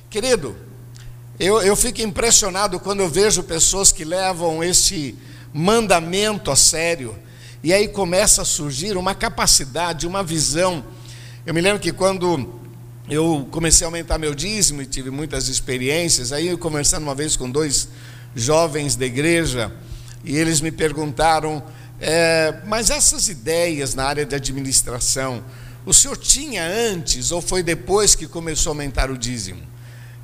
Querido, 0.10 0.58
eu, 1.40 1.62
eu 1.62 1.76
fico 1.76 2.02
impressionado 2.02 2.80
quando 2.80 3.00
eu 3.00 3.10
vejo 3.10 3.42
pessoas 3.44 3.92
que 3.92 4.04
levam 4.04 4.64
esse 4.64 5.18
mandamento 5.54 6.52
a 6.52 6.56
sério, 6.56 7.18
e 7.64 7.74
aí 7.74 7.88
começa 7.88 8.42
a 8.42 8.46
surgir 8.46 8.96
uma 8.96 9.14
capacidade, 9.14 10.08
uma 10.08 10.24
visão. 10.24 10.84
Eu 11.46 11.54
me 11.54 11.62
lembro 11.62 11.80
que 11.80 11.92
quando 11.92 12.60
eu 13.10 13.48
comecei 13.52 13.86
a 13.86 13.88
aumentar 13.88 14.18
meu 14.18 14.34
dízimo 14.34 14.82
e 14.82 14.86
tive 14.86 15.10
muitas 15.10 15.48
experiências, 15.48 16.32
aí 16.32 16.48
eu 16.48 16.58
conversando 16.58 17.04
uma 17.04 17.16
vez 17.16 17.36
com 17.36 17.50
dois 17.50 17.90
jovens 18.36 18.96
da 18.96 19.06
igreja, 19.06 19.74
e 20.24 20.38
eles 20.38 20.62
me 20.62 20.72
perguntaram, 20.72 21.64
é, 22.00 22.62
mas 22.66 22.90
essas 22.90 23.28
ideias 23.28 23.94
na 23.94 24.06
área 24.06 24.26
de 24.26 24.36
administração, 24.36 25.44
o 25.86 25.94
senhor 25.94 26.16
tinha 26.18 26.64
antes 26.66 27.32
ou 27.32 27.42
foi 27.42 27.64
depois 27.64 28.16
que 28.16 28.28
começou 28.28 28.72
a 28.72 28.74
aumentar 28.74 29.10
o 29.10 29.18
dízimo? 29.18 29.62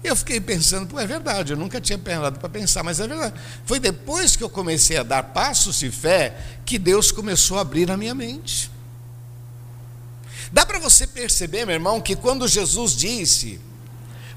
Eu 0.06 0.16
fiquei 0.16 0.40
pensando, 0.40 0.88
pô, 0.88 1.00
é 1.00 1.08
verdade, 1.08 1.54
eu 1.54 1.58
nunca 1.58 1.82
tinha 1.82 1.98
parado 1.98 2.40
para 2.40 2.48
pensar, 2.48 2.84
mas 2.84 3.00
é 3.00 3.08
verdade. 3.08 3.34
Foi 3.66 3.80
depois 3.80 4.36
que 4.36 4.44
eu 4.44 4.50
comecei 4.50 4.98
a 4.98 5.04
dar 5.04 5.24
passos 5.24 5.80
de 5.80 5.90
fé 5.90 6.38
que 6.64 6.78
Deus 6.78 7.12
começou 7.12 7.58
a 7.58 7.62
abrir 7.62 7.90
a 7.90 7.98
minha 7.98 8.14
mente. 8.14 8.70
Dá 10.52 10.64
para 10.64 10.78
você 10.78 11.08
perceber, 11.08 11.66
meu 11.66 11.74
irmão, 11.74 12.00
que 12.00 12.16
quando 12.16 12.48
Jesus 12.48 12.96
disse, 12.96 13.60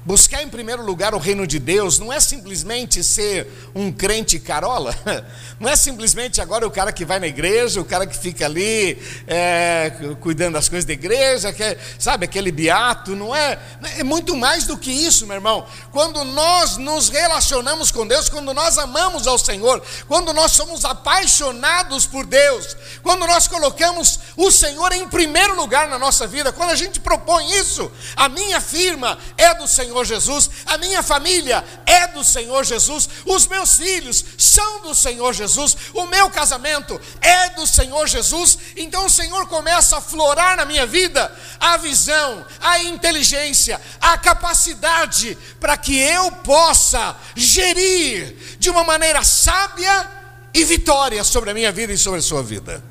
Buscar 0.05 0.41
em 0.41 0.47
primeiro 0.47 0.81
lugar 0.81 1.13
o 1.13 1.17
reino 1.17 1.45
de 1.45 1.59
Deus 1.59 1.99
não 1.99 2.11
é 2.11 2.21
simplesmente 2.21 3.03
ser 3.03 3.69
um 3.75 3.91
crente 3.91 4.39
carola, 4.39 4.95
não 5.59 5.69
é 5.69 5.75
simplesmente 5.75 6.39
agora 6.39 6.65
o 6.65 6.71
cara 6.71 6.93
que 6.93 7.03
vai 7.03 7.19
na 7.19 7.27
igreja, 7.27 7.81
o 7.81 7.85
cara 7.85 8.07
que 8.07 8.17
fica 8.17 8.45
ali 8.45 8.97
é, 9.27 9.91
cuidando 10.21 10.53
das 10.53 10.69
coisas 10.69 10.85
da 10.85 10.93
igreja, 10.93 11.51
que 11.51 11.61
é, 11.61 11.77
sabe, 11.99 12.23
aquele 12.23 12.49
beato, 12.49 13.13
não 13.13 13.35
é? 13.35 13.59
É 13.97 14.03
muito 14.03 14.37
mais 14.37 14.63
do 14.63 14.77
que 14.77 14.89
isso, 14.89 15.27
meu 15.27 15.35
irmão. 15.35 15.67
Quando 15.91 16.23
nós 16.23 16.77
nos 16.77 17.09
relacionamos 17.09 17.91
com 17.91 18.07
Deus, 18.07 18.29
quando 18.29 18.53
nós 18.53 18.77
amamos 18.77 19.27
ao 19.27 19.37
Senhor, 19.37 19.83
quando 20.07 20.31
nós 20.31 20.53
somos 20.53 20.85
apaixonados 20.85 22.05
por 22.05 22.25
Deus, 22.25 22.77
quando 23.03 23.27
nós 23.27 23.49
colocamos 23.49 24.17
o 24.37 24.49
Senhor 24.49 24.93
em 24.93 25.09
primeiro 25.09 25.57
lugar 25.57 25.89
na 25.89 25.99
nossa 25.99 26.25
vida, 26.25 26.53
quando 26.53 26.69
a 26.69 26.75
gente 26.75 27.01
propõe 27.01 27.51
isso, 27.57 27.91
a 28.15 28.29
minha 28.29 28.61
firma 28.61 29.17
é 29.35 29.53
do 29.53 29.67
Senhor. 29.67 29.88
Senhor 29.89 30.05
Jesus, 30.05 30.49
a 30.67 30.77
minha 30.77 31.01
família 31.01 31.65
é 31.83 32.05
do 32.07 32.23
Senhor 32.23 32.63
Jesus, 32.63 33.09
os 33.25 33.47
meus 33.47 33.75
filhos 33.77 34.23
são 34.37 34.81
do 34.81 34.93
Senhor 34.93 35.33
Jesus, 35.33 35.75
o 35.95 36.05
meu 36.05 36.29
casamento 36.29 37.01
é 37.19 37.49
do 37.51 37.65
Senhor 37.65 38.07
Jesus. 38.07 38.59
Então 38.75 39.07
o 39.07 39.09
Senhor 39.09 39.47
começa 39.47 39.97
a 39.97 40.01
florar 40.01 40.57
na 40.57 40.63
minha 40.65 40.85
vida 40.85 41.35
a 41.59 41.77
visão, 41.77 42.45
a 42.61 42.77
inteligência, 42.83 43.81
a 43.99 44.15
capacidade 44.15 45.35
para 45.59 45.75
que 45.75 45.97
eu 45.97 46.31
possa 46.33 47.15
gerir 47.35 48.57
de 48.59 48.69
uma 48.69 48.83
maneira 48.83 49.23
sábia 49.23 50.07
e 50.53 50.63
vitória 50.63 51.23
sobre 51.23 51.49
a 51.49 51.53
minha 51.55 51.71
vida 51.71 51.91
e 51.91 51.97
sobre 51.97 52.19
a 52.19 52.23
sua 52.23 52.43
vida. 52.43 52.83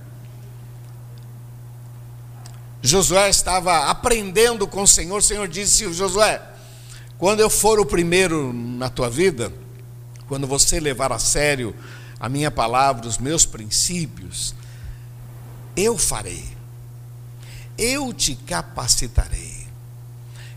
Josué 2.82 3.28
estava 3.28 3.86
aprendendo 3.86 4.66
com 4.66 4.82
o 4.82 4.88
Senhor. 4.88 5.18
O 5.18 5.22
Senhor 5.22 5.46
disse: 5.46 5.92
Josué, 5.92 6.40
quando 7.18 7.40
eu 7.40 7.50
for 7.50 7.80
o 7.80 7.84
primeiro 7.84 8.52
na 8.52 8.88
tua 8.88 9.10
vida, 9.10 9.52
quando 10.28 10.46
você 10.46 10.78
levar 10.78 11.12
a 11.12 11.18
sério 11.18 11.74
a 12.20 12.28
minha 12.28 12.50
palavra, 12.50 13.08
os 13.08 13.18
meus 13.18 13.44
princípios, 13.44 14.54
eu 15.76 15.98
farei, 15.98 16.44
eu 17.76 18.12
te 18.12 18.36
capacitarei, 18.36 19.66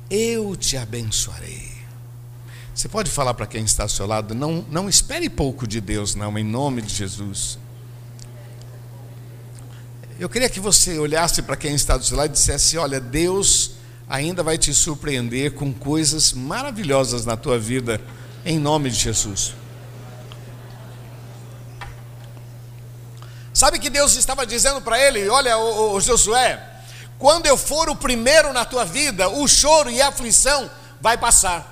eu 0.10 0.56
te 0.56 0.78
abençoarei. 0.78 1.72
Você 2.74 2.88
pode 2.88 3.10
falar 3.12 3.34
para 3.34 3.48
quem 3.48 3.64
está 3.64 3.84
ao 3.84 3.90
seu 3.90 4.06
lado, 4.06 4.34
não, 4.36 4.66
não 4.70 4.88
espere 4.88 5.30
pouco 5.30 5.68
de 5.68 5.82
Deus, 5.82 6.16
não, 6.16 6.38
em 6.38 6.44
nome 6.44 6.82
de 6.82 6.94
Jesus. 6.94 7.58
Eu 10.20 10.30
queria 10.30 10.50
que 10.50 10.60
você 10.60 11.00
olhasse 11.00 11.42
para 11.42 11.58
quem 11.58 11.74
está 11.74 11.98
do 11.98 12.06
seu 12.06 12.16
lado 12.16 12.30
e 12.30 12.34
dissesse: 12.34 12.78
Olha, 12.78 13.00
Deus 13.00 13.72
ainda 14.12 14.44
vai 14.44 14.58
te 14.58 14.74
surpreender 14.74 15.54
com 15.54 15.74
coisas 15.74 16.34
maravilhosas 16.34 17.26
na 17.26 17.38
tua 17.38 17.58
vida, 17.58 18.02
em 18.46 18.60
nome 18.60 18.90
de 18.90 18.98
Jesus. 18.98 19.54
Sabe 23.54 23.80
que 23.80 23.90
Deus 23.90 24.16
estava 24.18 24.46
dizendo 24.46 24.82
para 24.82 25.00
ele: 25.00 25.30
Olha, 25.30 25.58
o, 25.58 26.00
Josué, 26.02 26.62
quando 27.18 27.46
eu 27.46 27.56
for 27.56 27.90
o 27.90 27.96
primeiro 27.96 28.52
na 28.52 28.66
tua 28.66 28.84
vida, 28.84 29.30
o 29.30 29.48
choro 29.48 29.90
e 29.90 30.02
a 30.02 30.10
aflição 30.10 30.70
vai 31.00 31.18
passar. 31.18 31.70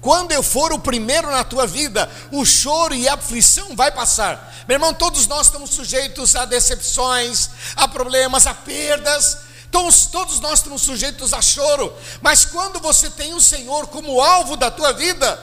Quando 0.00 0.32
eu 0.32 0.42
for 0.42 0.72
o 0.72 0.80
primeiro 0.80 1.30
na 1.30 1.44
tua 1.44 1.66
vida, 1.66 2.10
o 2.32 2.44
choro 2.44 2.92
e 2.92 3.08
a 3.08 3.14
aflição 3.14 3.74
vai 3.76 3.90
passar. 3.90 4.52
Meu 4.66 4.74
irmão, 4.74 4.92
todos 4.92 5.26
nós 5.28 5.46
estamos 5.46 5.70
sujeitos 5.70 6.34
a 6.34 6.44
decepções, 6.44 7.50
a 7.76 7.86
problemas, 7.86 8.46
a 8.46 8.52
perdas, 8.52 9.38
Todos, 9.74 10.06
todos 10.06 10.38
nós 10.38 10.60
estamos 10.60 10.82
sujeitos 10.82 11.32
a 11.32 11.42
choro, 11.42 11.92
mas 12.22 12.44
quando 12.44 12.78
você 12.78 13.10
tem 13.10 13.34
o 13.34 13.40
Senhor 13.40 13.88
como 13.88 14.22
alvo 14.22 14.56
da 14.56 14.70
tua 14.70 14.92
vida, 14.92 15.36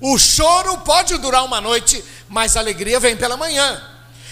o 0.00 0.18
choro 0.18 0.78
pode 0.78 1.16
durar 1.18 1.44
uma 1.44 1.60
noite, 1.60 2.04
mas 2.28 2.56
a 2.56 2.60
alegria 2.60 2.98
vem 2.98 3.16
pela 3.16 3.36
manhã. 3.36 3.80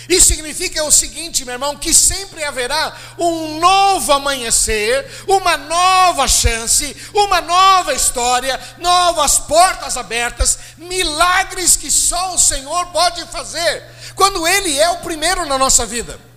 Isso 0.08 0.26
significa 0.26 0.82
o 0.82 0.90
seguinte, 0.90 1.44
meu 1.44 1.52
irmão, 1.52 1.76
que 1.76 1.94
sempre 1.94 2.42
haverá 2.42 2.92
um 3.16 3.60
novo 3.60 4.12
amanhecer, 4.12 5.08
uma 5.28 5.56
nova 5.56 6.26
chance, 6.26 6.96
uma 7.14 7.40
nova 7.40 7.94
história, 7.94 8.58
novas 8.78 9.38
portas 9.38 9.96
abertas, 9.96 10.58
milagres 10.76 11.76
que 11.76 11.92
só 11.92 12.34
o 12.34 12.40
Senhor 12.40 12.86
pode 12.86 13.24
fazer, 13.26 13.84
quando 14.16 14.48
Ele 14.48 14.76
é 14.76 14.90
o 14.90 14.98
primeiro 14.98 15.46
na 15.46 15.56
nossa 15.56 15.86
vida. 15.86 16.27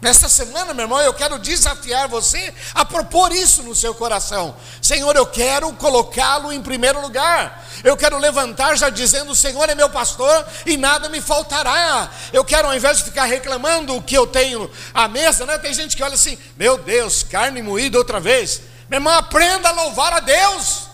Nesta 0.00 0.28
semana, 0.28 0.74
meu 0.74 0.84
irmão, 0.84 1.00
eu 1.00 1.14
quero 1.14 1.38
desafiar 1.38 2.06
você 2.06 2.52
a 2.74 2.84
propor 2.84 3.32
isso 3.32 3.62
no 3.62 3.74
seu 3.74 3.94
coração. 3.94 4.54
Senhor, 4.82 5.16
eu 5.16 5.26
quero 5.26 5.72
colocá-lo 5.72 6.52
em 6.52 6.60
primeiro 6.60 7.00
lugar. 7.00 7.66
Eu 7.82 7.96
quero 7.96 8.18
levantar 8.18 8.76
já 8.76 8.90
dizendo: 8.90 9.32
O 9.32 9.36
Senhor 9.36 9.70
é 9.70 9.74
meu 9.74 9.88
pastor 9.88 10.46
e 10.66 10.76
nada 10.76 11.08
me 11.08 11.22
faltará. 11.22 12.10
Eu 12.30 12.44
quero, 12.44 12.68
ao 12.68 12.74
invés 12.74 12.98
de 12.98 13.04
ficar 13.04 13.24
reclamando 13.24 13.96
o 13.96 14.02
que 14.02 14.14
eu 14.14 14.26
tenho 14.26 14.70
à 14.92 15.08
mesa, 15.08 15.46
né? 15.46 15.56
Tem 15.56 15.72
gente 15.72 15.96
que 15.96 16.02
olha 16.02 16.14
assim: 16.14 16.36
Meu 16.58 16.76
Deus, 16.76 17.22
carne 17.22 17.62
moída 17.62 17.96
outra 17.96 18.20
vez. 18.20 18.60
Meu 18.90 18.98
irmão, 18.98 19.14
aprenda 19.14 19.70
a 19.70 19.72
louvar 19.72 20.12
a 20.12 20.20
Deus. 20.20 20.88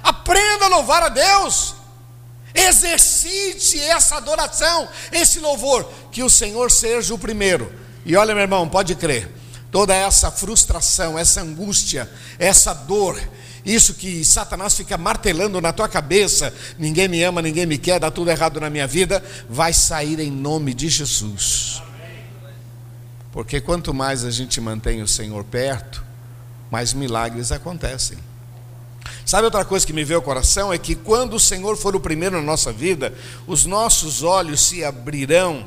Aprenda 0.00 0.66
a 0.66 0.68
louvar 0.68 1.02
a 1.02 1.08
Deus. 1.08 1.74
Exercite 2.54 3.80
essa 3.80 4.16
adoração, 4.16 4.88
esse 5.10 5.40
louvor. 5.40 5.90
Que 6.12 6.22
o 6.22 6.30
Senhor 6.30 6.70
seja 6.70 7.12
o 7.12 7.18
primeiro 7.18 7.87
e 8.08 8.16
olha, 8.16 8.34
meu 8.34 8.40
irmão, 8.40 8.66
pode 8.66 8.94
crer, 8.94 9.30
toda 9.70 9.94
essa 9.94 10.30
frustração, 10.30 11.18
essa 11.18 11.42
angústia, 11.42 12.10
essa 12.38 12.72
dor, 12.72 13.20
isso 13.66 13.92
que 13.92 14.24
Satanás 14.24 14.74
fica 14.74 14.96
martelando 14.96 15.60
na 15.60 15.74
tua 15.74 15.86
cabeça, 15.90 16.54
ninguém 16.78 17.06
me 17.06 17.22
ama, 17.22 17.42
ninguém 17.42 17.66
me 17.66 17.76
quer, 17.76 18.00
dá 18.00 18.10
tudo 18.10 18.30
errado 18.30 18.58
na 18.58 18.70
minha 18.70 18.86
vida, 18.86 19.22
vai 19.46 19.74
sair 19.74 20.18
em 20.20 20.30
nome 20.30 20.72
de 20.72 20.88
Jesus. 20.88 21.82
Porque 23.30 23.60
quanto 23.60 23.92
mais 23.92 24.24
a 24.24 24.30
gente 24.30 24.58
mantém 24.58 25.02
o 25.02 25.06
Senhor 25.06 25.44
perto, 25.44 26.02
mais 26.70 26.94
milagres 26.94 27.52
acontecem. 27.52 28.16
Sabe 29.26 29.44
outra 29.44 29.66
coisa 29.66 29.86
que 29.86 29.92
me 29.92 30.02
veio 30.02 30.20
ao 30.20 30.24
coração? 30.24 30.72
É 30.72 30.78
que 30.78 30.94
quando 30.94 31.34
o 31.34 31.40
Senhor 31.40 31.76
for 31.76 31.94
o 31.94 32.00
primeiro 32.00 32.36
na 32.36 32.42
nossa 32.42 32.72
vida, 32.72 33.12
os 33.46 33.66
nossos 33.66 34.22
olhos 34.22 34.62
se 34.62 34.82
abrirão 34.82 35.66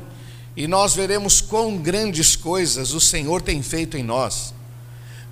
e 0.56 0.66
nós 0.68 0.94
veremos 0.94 1.40
quão 1.40 1.76
grandes 1.76 2.36
coisas 2.36 2.92
o 2.92 3.00
Senhor 3.00 3.40
tem 3.40 3.62
feito 3.62 3.96
em 3.96 4.02
nós. 4.02 4.52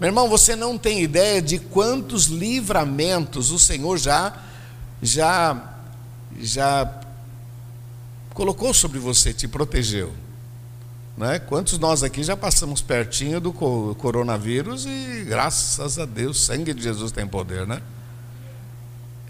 Meu 0.00 0.08
irmão, 0.08 0.28
você 0.28 0.56
não 0.56 0.78
tem 0.78 1.02
ideia 1.02 1.42
de 1.42 1.58
quantos 1.58 2.26
livramentos 2.26 3.50
o 3.50 3.58
Senhor 3.58 3.98
já 3.98 4.34
já 5.02 5.76
já 6.40 7.00
colocou 8.32 8.72
sobre 8.72 8.98
você, 8.98 9.32
te 9.32 9.46
protegeu. 9.46 10.12
Né? 11.16 11.38
Quantos 11.38 11.78
nós 11.78 12.02
aqui 12.02 12.22
já 12.22 12.36
passamos 12.36 12.80
pertinho 12.80 13.40
do 13.40 13.52
coronavírus 13.52 14.86
e 14.86 15.24
graças 15.28 15.98
a 15.98 16.06
Deus, 16.06 16.42
sangue 16.46 16.72
de 16.72 16.82
Jesus 16.82 17.12
tem 17.12 17.26
poder, 17.26 17.66
né? 17.66 17.82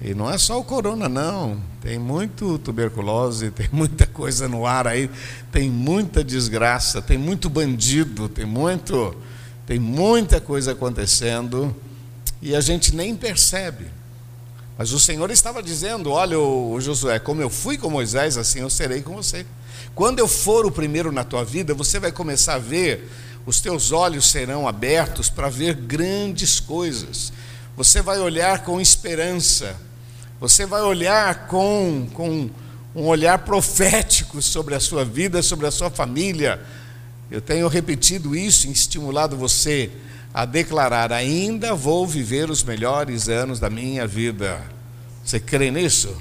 E 0.03 0.15
não 0.15 0.31
é 0.31 0.39
só 0.39 0.59
o 0.59 0.65
corona, 0.65 1.09
não. 1.09 1.61
Tem 1.83 1.99
muito 1.99 2.59
tuberculose, 2.59 3.51
tem 3.53 3.69
muita 3.71 4.07
coisa 4.07 4.49
no 4.49 4.65
ar 4.65 4.87
aí, 4.87 5.11
tem 5.53 5.69
muita 5.71 6.25
desgraça, 6.25 7.03
tem 7.03 7.19
muito 7.19 7.51
bandido, 7.51 8.29
tem 8.29 8.47
muito, 8.47 9.15
tem 9.67 9.79
muita 9.79 10.41
coisa 10.41 10.73
acontecendo 10.73 11.75
e 12.41 12.57
a 12.57 12.61
gente 12.61 12.95
nem 12.95 13.15
percebe. 13.15 13.87
Mas 14.79 14.93
o 14.93 14.99
Senhor 14.99 15.31
estava 15.31 15.63
dizendo: 15.63 16.11
Olha, 16.11 16.37
Josué, 16.81 17.19
como 17.19 17.43
eu 17.43 17.51
fui 17.51 17.77
com 17.77 17.91
Moisés, 17.91 18.39
assim 18.39 18.61
eu 18.61 18.71
serei 18.71 19.03
com 19.03 19.15
você. 19.15 19.45
Quando 19.95 20.19
eu 20.19 20.27
for 20.27 20.65
o 20.65 20.71
primeiro 20.71 21.13
na 21.13 21.25
tua 21.25 21.45
vida, 21.45 21.75
você 21.75 21.99
vai 22.01 22.11
começar 22.11 22.55
a 22.55 22.59
ver, 22.59 23.11
os 23.45 23.61
teus 23.61 23.93
olhos 23.93 24.31
serão 24.31 24.67
abertos 24.67 25.29
para 25.29 25.51
ver 25.51 25.75
grandes 25.75 26.59
coisas. 26.59 27.31
Você 27.77 28.01
vai 28.01 28.19
olhar 28.19 28.65
com 28.65 28.81
esperança 28.81 29.77
você 30.41 30.65
vai 30.65 30.81
olhar 30.81 31.47
com, 31.49 32.09
com 32.15 32.49
um 32.95 33.07
olhar 33.07 33.39
profético 33.41 34.41
sobre 34.41 34.75
a 34.75 34.81
sua 34.81 35.05
vida, 35.05 35.43
sobre 35.43 35.67
a 35.67 35.71
sua 35.71 35.91
família. 35.91 36.61
Eu 37.31 37.43
tenho 37.43 37.69
repetido 37.69 38.35
isso 38.35 38.67
e 38.67 38.73
estimulado 38.73 39.37
você 39.37 39.91
a 40.33 40.47
declarar: 40.47 41.13
ainda 41.13 41.75
vou 41.75 42.07
viver 42.07 42.51
os 42.51 42.65
melhores 42.65 43.29
anos 43.29 43.61
da 43.61 43.69
minha 43.69 44.07
vida. 44.07 44.61
Você 45.23 45.39
crê 45.39 45.71
nisso? 45.71 46.17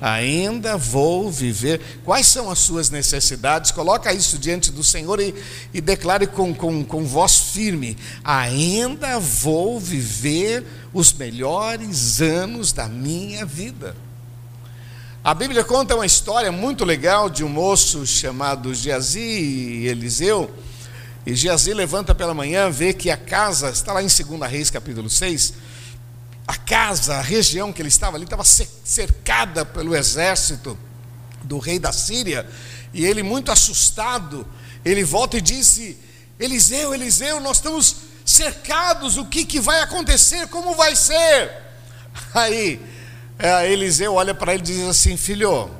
Ainda 0.00 0.76
vou 0.76 1.30
viver. 1.30 1.80
Quais 2.04 2.26
são 2.26 2.50
as 2.50 2.58
suas 2.58 2.90
necessidades? 2.90 3.70
Coloca 3.70 4.12
isso 4.12 4.38
diante 4.38 4.70
do 4.70 4.84
Senhor 4.84 5.20
e, 5.20 5.34
e 5.72 5.80
declare 5.80 6.26
com, 6.26 6.54
com, 6.54 6.84
com 6.84 7.04
voz 7.04 7.38
firme: 7.52 7.96
ainda 8.22 9.18
vou 9.18 9.78
viver 9.80 10.64
os 10.92 11.12
melhores 11.12 12.20
anos 12.20 12.72
da 12.72 12.88
minha 12.88 13.46
vida. 13.46 13.96
A 15.22 15.32
Bíblia 15.32 15.64
conta 15.64 15.94
uma 15.94 16.04
história 16.04 16.52
muito 16.52 16.84
legal 16.84 17.30
de 17.30 17.42
um 17.42 17.48
moço 17.48 18.06
chamado 18.06 18.74
Geazi 18.74 19.86
Eliseu. 19.86 20.54
E 21.24 21.34
Geazi 21.34 21.72
levanta 21.72 22.14
pela 22.14 22.34
manhã, 22.34 22.68
vê 22.68 22.92
que 22.92 23.10
a 23.10 23.16
casa, 23.16 23.70
está 23.70 23.94
lá 23.94 24.02
em 24.02 24.06
2 24.06 24.50
Reis 24.50 24.68
capítulo 24.68 25.08
6, 25.08 25.54
a 26.46 26.56
casa, 26.56 27.16
a 27.16 27.22
região 27.22 27.72
que 27.72 27.80
ele 27.80 27.88
estava 27.88 28.16
ali, 28.16 28.24
estava 28.24 28.44
cercada 28.44 29.64
pelo 29.64 29.94
exército 29.94 30.78
do 31.42 31.58
rei 31.58 31.78
da 31.78 31.92
Síria. 31.92 32.48
E 32.92 33.04
ele, 33.04 33.22
muito 33.22 33.50
assustado, 33.50 34.46
ele 34.84 35.04
volta 35.04 35.38
e 35.38 35.40
disse: 35.40 35.98
Eliseu, 36.38 36.94
Eliseu, 36.94 37.40
nós 37.40 37.56
estamos 37.56 37.96
cercados, 38.24 39.16
o 39.16 39.26
que, 39.26 39.44
que 39.44 39.60
vai 39.60 39.80
acontecer, 39.80 40.48
como 40.48 40.74
vai 40.74 40.94
ser? 40.96 41.50
Aí 42.32 42.80
é, 43.38 43.70
Eliseu 43.70 44.14
olha 44.14 44.34
para 44.34 44.54
ele 44.54 44.62
e 44.62 44.66
diz 44.66 44.82
assim: 44.82 45.16
Filho, 45.16 45.70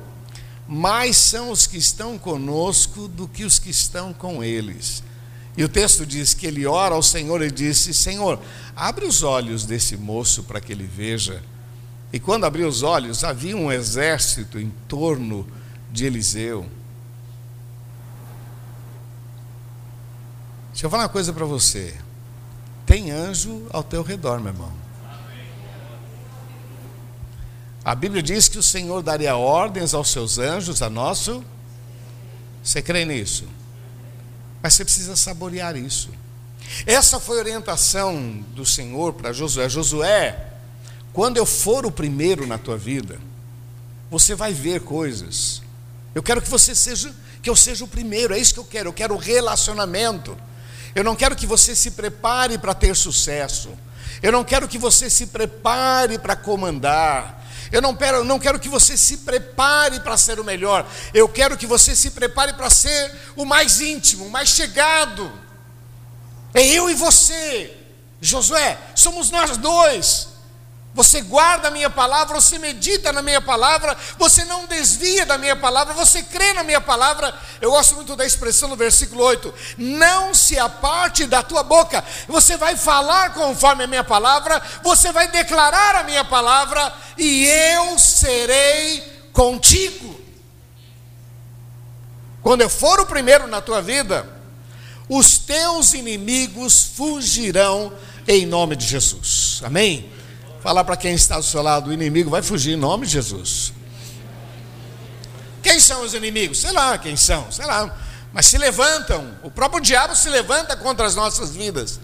mais 0.67 1.17
são 1.17 1.51
os 1.51 1.67
que 1.67 1.77
estão 1.77 2.17
conosco 2.17 3.07
do 3.07 3.27
que 3.27 3.43
os 3.43 3.59
que 3.59 3.69
estão 3.69 4.13
com 4.13 4.43
eles. 4.43 5.03
E 5.57 5.63
o 5.63 5.69
texto 5.69 6.05
diz 6.05 6.33
que 6.33 6.45
ele 6.45 6.65
ora 6.65 6.95
ao 6.95 7.03
Senhor 7.03 7.41
e 7.41 7.49
disse: 7.49 7.93
Senhor, 7.93 8.39
abre 8.75 9.05
os 9.05 9.23
olhos 9.23 9.65
desse 9.65 9.95
moço 9.95 10.43
para 10.43 10.59
que 10.59 10.71
ele 10.71 10.85
veja. 10.85 11.41
E 12.11 12.19
quando 12.19 12.45
abriu 12.45 12.67
os 12.67 12.83
olhos, 12.83 13.23
havia 13.23 13.55
um 13.55 13.71
exército 13.71 14.59
em 14.59 14.69
torno 14.87 15.47
de 15.91 16.05
Eliseu. 16.05 16.65
Deixa 20.71 20.85
eu 20.85 20.89
falar 20.89 21.03
uma 21.03 21.09
coisa 21.09 21.31
para 21.31 21.45
você. 21.45 21.95
Tem 22.85 23.11
anjo 23.11 23.65
ao 23.71 23.81
teu 23.81 24.03
redor, 24.03 24.39
meu 24.39 24.51
irmão. 24.51 24.73
A 27.83 27.95
Bíblia 27.95 28.21
diz 28.21 28.47
que 28.49 28.57
o 28.57 28.63
Senhor 28.63 29.01
daria 29.01 29.37
ordens 29.37 29.93
aos 29.93 30.09
seus 30.09 30.37
anjos 30.37 30.81
a 30.81 30.89
nosso. 30.89 31.43
Você 32.61 32.81
crê 32.81 33.05
nisso? 33.05 33.45
Mas 34.65 34.73
você 34.73 34.83
precisa 34.83 35.15
saborear 35.15 35.75
isso. 35.75 36.09
Essa 36.87 37.19
foi 37.19 37.37
a 37.37 37.41
orientação 37.41 38.43
do 38.55 38.65
Senhor 38.65 39.13
para 39.13 39.31
Josué. 39.31 39.69
Josué, 39.69 40.43
quando 41.13 41.37
eu 41.37 41.45
for 41.45 41.85
o 41.85 41.91
primeiro 41.91 42.47
na 42.47 42.57
tua 42.57 42.75
vida, 42.75 43.19
você 44.09 44.33
vai 44.33 44.53
ver 44.53 44.81
coisas. 44.81 45.61
Eu 46.15 46.23
quero 46.23 46.41
que 46.41 46.49
você 46.49 46.73
seja, 46.73 47.13
que 47.43 47.49
eu 47.51 47.55
seja 47.55 47.85
o 47.85 47.87
primeiro, 47.87 48.33
é 48.33 48.39
isso 48.39 48.55
que 48.55 48.59
eu 48.59 48.65
quero. 48.65 48.89
Eu 48.89 48.93
quero 48.93 49.15
relacionamento. 49.17 50.35
Eu 50.95 51.03
não 51.03 51.15
quero 51.15 51.35
que 51.35 51.45
você 51.45 51.75
se 51.75 51.91
prepare 51.91 52.57
para 52.57 52.73
ter 52.73 52.95
sucesso. 52.95 53.69
Eu 54.19 54.31
não 54.31 54.43
quero 54.43 54.67
que 54.67 54.79
você 54.79 55.11
se 55.11 55.27
prepare 55.27 56.17
para 56.17 56.35
comandar. 56.35 57.44
Eu 57.71 57.81
não 57.81 57.95
quero, 57.95 58.23
não 58.23 58.39
quero 58.39 58.59
que 58.59 58.69
você 58.69 58.95
se 58.95 59.17
prepare 59.17 59.99
para 59.99 60.17
ser 60.17 60.39
o 60.39 60.43
melhor. 60.43 60.87
Eu 61.13 61.27
quero 61.27 61.57
que 61.57 61.65
você 61.65 61.95
se 61.95 62.11
prepare 62.11 62.53
para 62.53 62.69
ser 62.69 63.13
o 63.35 63.45
mais 63.45 63.81
íntimo, 63.81 64.25
o 64.25 64.29
mais 64.29 64.49
chegado. 64.49 65.31
É 66.53 66.65
eu 66.65 66.89
e 66.89 66.93
você. 66.93 67.75
Josué, 68.21 68.77
somos 68.95 69.29
nós 69.29 69.57
dois. 69.57 70.34
Você 70.95 71.19
guarda 71.19 71.67
a 71.67 71.71
minha 71.71 71.89
palavra, 71.89 72.39
você 72.39 72.57
medita 72.57 73.11
na 73.11 73.21
minha 73.21 73.41
palavra, 73.41 73.97
você 74.17 74.45
não 74.45 74.65
desvia 74.65 75.25
da 75.25 75.37
minha 75.37 75.55
palavra, 75.55 75.93
você 75.93 76.23
crê 76.23 76.53
na 76.53 76.63
minha 76.63 76.79
palavra. 76.79 77.37
Eu 77.59 77.71
gosto 77.71 77.95
muito 77.95 78.15
da 78.15 78.25
expressão 78.25 78.69
no 78.69 78.77
versículo 78.77 79.21
8: 79.21 79.53
Não 79.77 80.33
se 80.33 80.57
aparte 80.57 81.25
da 81.25 81.43
tua 81.43 81.63
boca, 81.63 82.01
você 82.29 82.55
vai 82.55 82.77
falar 82.77 83.33
conforme 83.33 83.83
a 83.83 83.87
minha 83.87 84.05
palavra, 84.05 84.61
você 84.81 85.11
vai 85.11 85.27
declarar 85.27 85.97
a 85.97 86.03
minha 86.03 86.23
palavra, 86.23 86.93
e 87.17 87.45
eu 87.45 87.99
serei 87.99 89.03
contigo. 89.33 90.17
Quando 92.41 92.61
eu 92.61 92.69
for 92.69 93.01
o 93.01 93.05
primeiro 93.05 93.47
na 93.47 93.59
tua 93.59 93.81
vida, 93.81 94.25
os 95.09 95.37
teus 95.39 95.93
inimigos 95.93 96.83
fugirão 96.95 97.91
em 98.25 98.45
nome 98.45 98.77
de 98.77 98.87
Jesus. 98.87 99.59
Amém? 99.61 100.14
Falar 100.65 100.83
para 100.83 100.97
quem 100.97 101.13
está 101.13 101.37
do 101.37 101.43
seu 101.43 101.61
lado, 101.61 101.91
o 101.91 101.93
inimigo 101.93 102.27
vai 102.27 102.41
fugir 102.41 102.73
em 102.73 102.75
nome 102.75 103.05
de 103.05 103.11
Jesus. 103.11 103.71
Quem 105.61 105.79
são 105.79 106.01
os 106.01 106.15
inimigos? 106.15 106.59
Sei 106.59 106.71
lá 106.71 106.97
quem 106.97 107.15
são, 107.15 107.51
sei 107.51 107.67
lá. 107.67 107.95
Mas 108.33 108.47
se 108.47 108.57
levantam, 108.57 109.37
o 109.43 109.51
próprio 109.51 109.79
diabo 109.79 110.15
se 110.15 110.27
levanta 110.27 110.75
contra 110.75 111.05
as 111.05 111.13
nossas 111.13 111.51
vidas. 111.51 111.99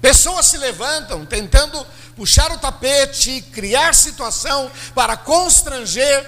Pessoas 0.00 0.46
se 0.46 0.56
levantam 0.56 1.26
tentando 1.26 1.84
puxar 2.14 2.52
o 2.52 2.58
tapete, 2.58 3.40
criar 3.52 3.92
situação 3.92 4.70
para 4.94 5.16
constranger. 5.16 6.24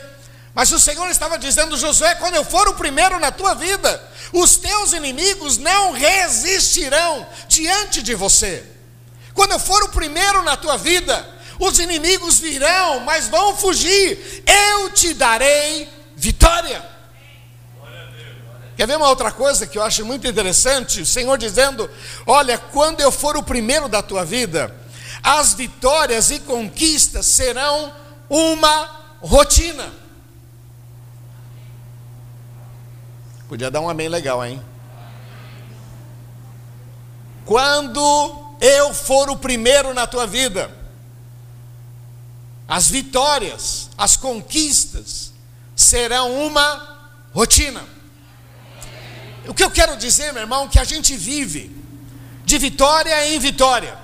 Mas 0.52 0.72
o 0.72 0.80
Senhor 0.80 1.08
estava 1.10 1.38
dizendo, 1.38 1.78
Josué, 1.78 2.16
quando 2.16 2.34
eu 2.34 2.44
for 2.44 2.66
o 2.66 2.74
primeiro 2.74 3.20
na 3.20 3.30
tua 3.30 3.54
vida, 3.54 4.02
os 4.32 4.56
teus 4.56 4.92
inimigos 4.94 5.58
não 5.58 5.92
resistirão 5.92 7.24
diante 7.46 8.02
de 8.02 8.16
você. 8.16 8.64
Quando 9.32 9.52
eu 9.52 9.60
for 9.60 9.80
o 9.84 9.90
primeiro 9.90 10.42
na 10.42 10.56
tua 10.56 10.76
vida, 10.76 11.37
os 11.58 11.78
inimigos 11.78 12.38
virão, 12.38 13.00
mas 13.00 13.28
vão 13.28 13.56
fugir. 13.56 14.44
Eu 14.46 14.90
te 14.90 15.14
darei 15.14 15.88
vitória. 16.16 16.84
Quer 18.76 18.86
ver 18.86 18.96
uma 18.96 19.08
outra 19.08 19.32
coisa 19.32 19.66
que 19.66 19.76
eu 19.76 19.82
acho 19.82 20.04
muito 20.04 20.26
interessante? 20.28 21.00
O 21.00 21.06
Senhor 21.06 21.36
dizendo: 21.36 21.90
Olha, 22.24 22.56
quando 22.56 23.00
eu 23.00 23.10
for 23.10 23.36
o 23.36 23.42
primeiro 23.42 23.88
da 23.88 24.00
tua 24.00 24.24
vida, 24.24 24.72
as 25.22 25.52
vitórias 25.52 26.30
e 26.30 26.38
conquistas 26.38 27.26
serão 27.26 27.92
uma 28.30 29.16
rotina. 29.20 29.92
Podia 33.48 33.70
dar 33.70 33.80
um 33.80 33.88
amém 33.88 34.08
legal, 34.08 34.44
hein? 34.44 34.62
Quando 37.44 38.56
eu 38.60 38.92
for 38.92 39.30
o 39.30 39.36
primeiro 39.36 39.94
na 39.94 40.06
tua 40.06 40.26
vida, 40.26 40.70
as 42.68 42.90
vitórias, 42.90 43.88
as 43.96 44.14
conquistas 44.16 45.32
serão 45.74 46.46
uma 46.46 47.10
rotina. 47.32 47.82
O 49.46 49.54
que 49.54 49.64
eu 49.64 49.70
quero 49.70 49.96
dizer, 49.96 50.32
meu 50.34 50.42
irmão, 50.42 50.68
que 50.68 50.78
a 50.78 50.84
gente 50.84 51.16
vive 51.16 51.74
de 52.44 52.58
vitória 52.58 53.28
em 53.28 53.38
vitória. 53.38 53.98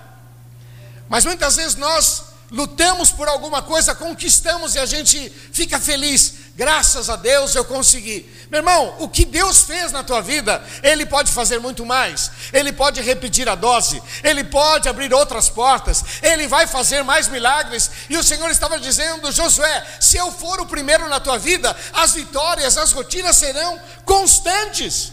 Mas 1.11 1.27
muitas 1.27 1.57
vezes 1.57 1.77
nós 1.77 2.25
lutamos 2.51 3.11
por 3.11 3.29
alguma 3.29 3.61
coisa, 3.61 3.95
conquistamos 3.95 4.75
e 4.75 4.79
a 4.79 4.87
gente 4.87 5.31
fica 5.53 5.79
feliz. 5.79 6.35
Graças 6.57 7.11
a 7.11 7.17
Deus 7.17 7.53
eu 7.57 7.65
consegui. 7.65 8.31
Meu 8.49 8.61
irmão, 8.61 8.95
o 9.01 9.09
que 9.09 9.25
Deus 9.25 9.63
fez 9.63 9.91
na 9.91 10.05
tua 10.05 10.23
vida, 10.23 10.63
Ele 10.85 11.05
pode 11.05 11.33
fazer 11.33 11.59
muito 11.59 11.85
mais. 11.85 12.31
Ele 12.53 12.73
pode 12.73 13.03
repetir 13.03 13.49
a 13.49 13.57
dose, 13.57 14.01
Ele 14.23 14.45
pode 14.45 14.89
abrir 14.89 15.13
outras 15.13 15.49
portas, 15.49 16.05
Ele 16.23 16.47
vai 16.47 16.69
fazer 16.69 17.03
mais 17.03 17.27
milagres. 17.27 17.91
E 18.09 18.17
o 18.17 18.23
Senhor 18.23 18.49
estava 18.51 18.79
dizendo, 18.79 19.33
Josué: 19.33 19.85
se 19.99 20.17
eu 20.17 20.31
for 20.31 20.61
o 20.61 20.67
primeiro 20.67 21.09
na 21.09 21.19
tua 21.19 21.39
vida, 21.39 21.77
as 21.93 22.13
vitórias, 22.13 22.79
as 22.79 22.93
rotinas 22.93 23.37
serão 23.37 23.81
constantes. 24.05 25.13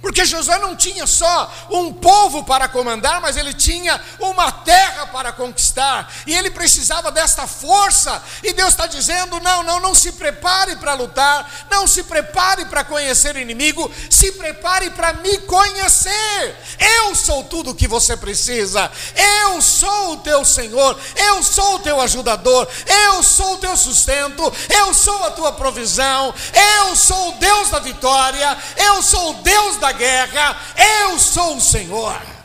Porque 0.00 0.24
Josué 0.24 0.58
não 0.58 0.74
tinha 0.74 1.06
só 1.06 1.52
um 1.70 1.92
povo 1.92 2.42
para 2.42 2.66
comandar, 2.68 3.20
mas 3.20 3.36
ele 3.36 3.52
tinha 3.52 4.00
uma 4.18 4.49
terra 4.64 5.06
para 5.06 5.32
conquistar, 5.32 6.12
e 6.26 6.34
ele 6.34 6.50
precisava 6.50 7.10
desta 7.10 7.46
força. 7.46 8.22
E 8.42 8.52
Deus 8.52 8.70
está 8.70 8.86
dizendo: 8.86 9.40
não, 9.40 9.62
não, 9.62 9.80
não 9.80 9.94
se 9.94 10.12
prepare 10.12 10.76
para 10.76 10.94
lutar, 10.94 11.50
não 11.70 11.86
se 11.86 12.02
prepare 12.02 12.64
para 12.66 12.84
conhecer 12.84 13.34
o 13.34 13.38
inimigo, 13.38 13.90
se 14.10 14.32
prepare 14.32 14.90
para 14.90 15.12
me 15.14 15.38
conhecer. 15.38 16.56
Eu 16.78 17.14
sou 17.14 17.44
tudo 17.44 17.70
o 17.70 17.74
que 17.74 17.88
você 17.88 18.16
precisa, 18.16 18.90
eu 19.44 19.60
sou 19.60 20.12
o 20.12 20.16
teu 20.18 20.44
Senhor, 20.44 20.98
eu 21.16 21.42
sou 21.42 21.76
o 21.76 21.80
teu 21.80 22.00
ajudador, 22.00 22.68
eu 22.86 23.22
sou 23.22 23.54
o 23.54 23.58
teu 23.58 23.76
sustento, 23.76 24.52
eu 24.68 24.94
sou 24.94 25.24
a 25.24 25.30
tua 25.30 25.52
provisão, 25.52 26.34
eu 26.78 26.96
sou 26.96 27.30
o 27.30 27.38
Deus 27.38 27.70
da 27.70 27.78
vitória, 27.78 28.56
eu 28.76 29.02
sou 29.02 29.30
o 29.30 29.42
Deus 29.42 29.76
da 29.76 29.92
guerra, 29.92 30.56
eu 31.02 31.18
sou 31.18 31.56
o 31.56 31.60
Senhor. 31.60 32.39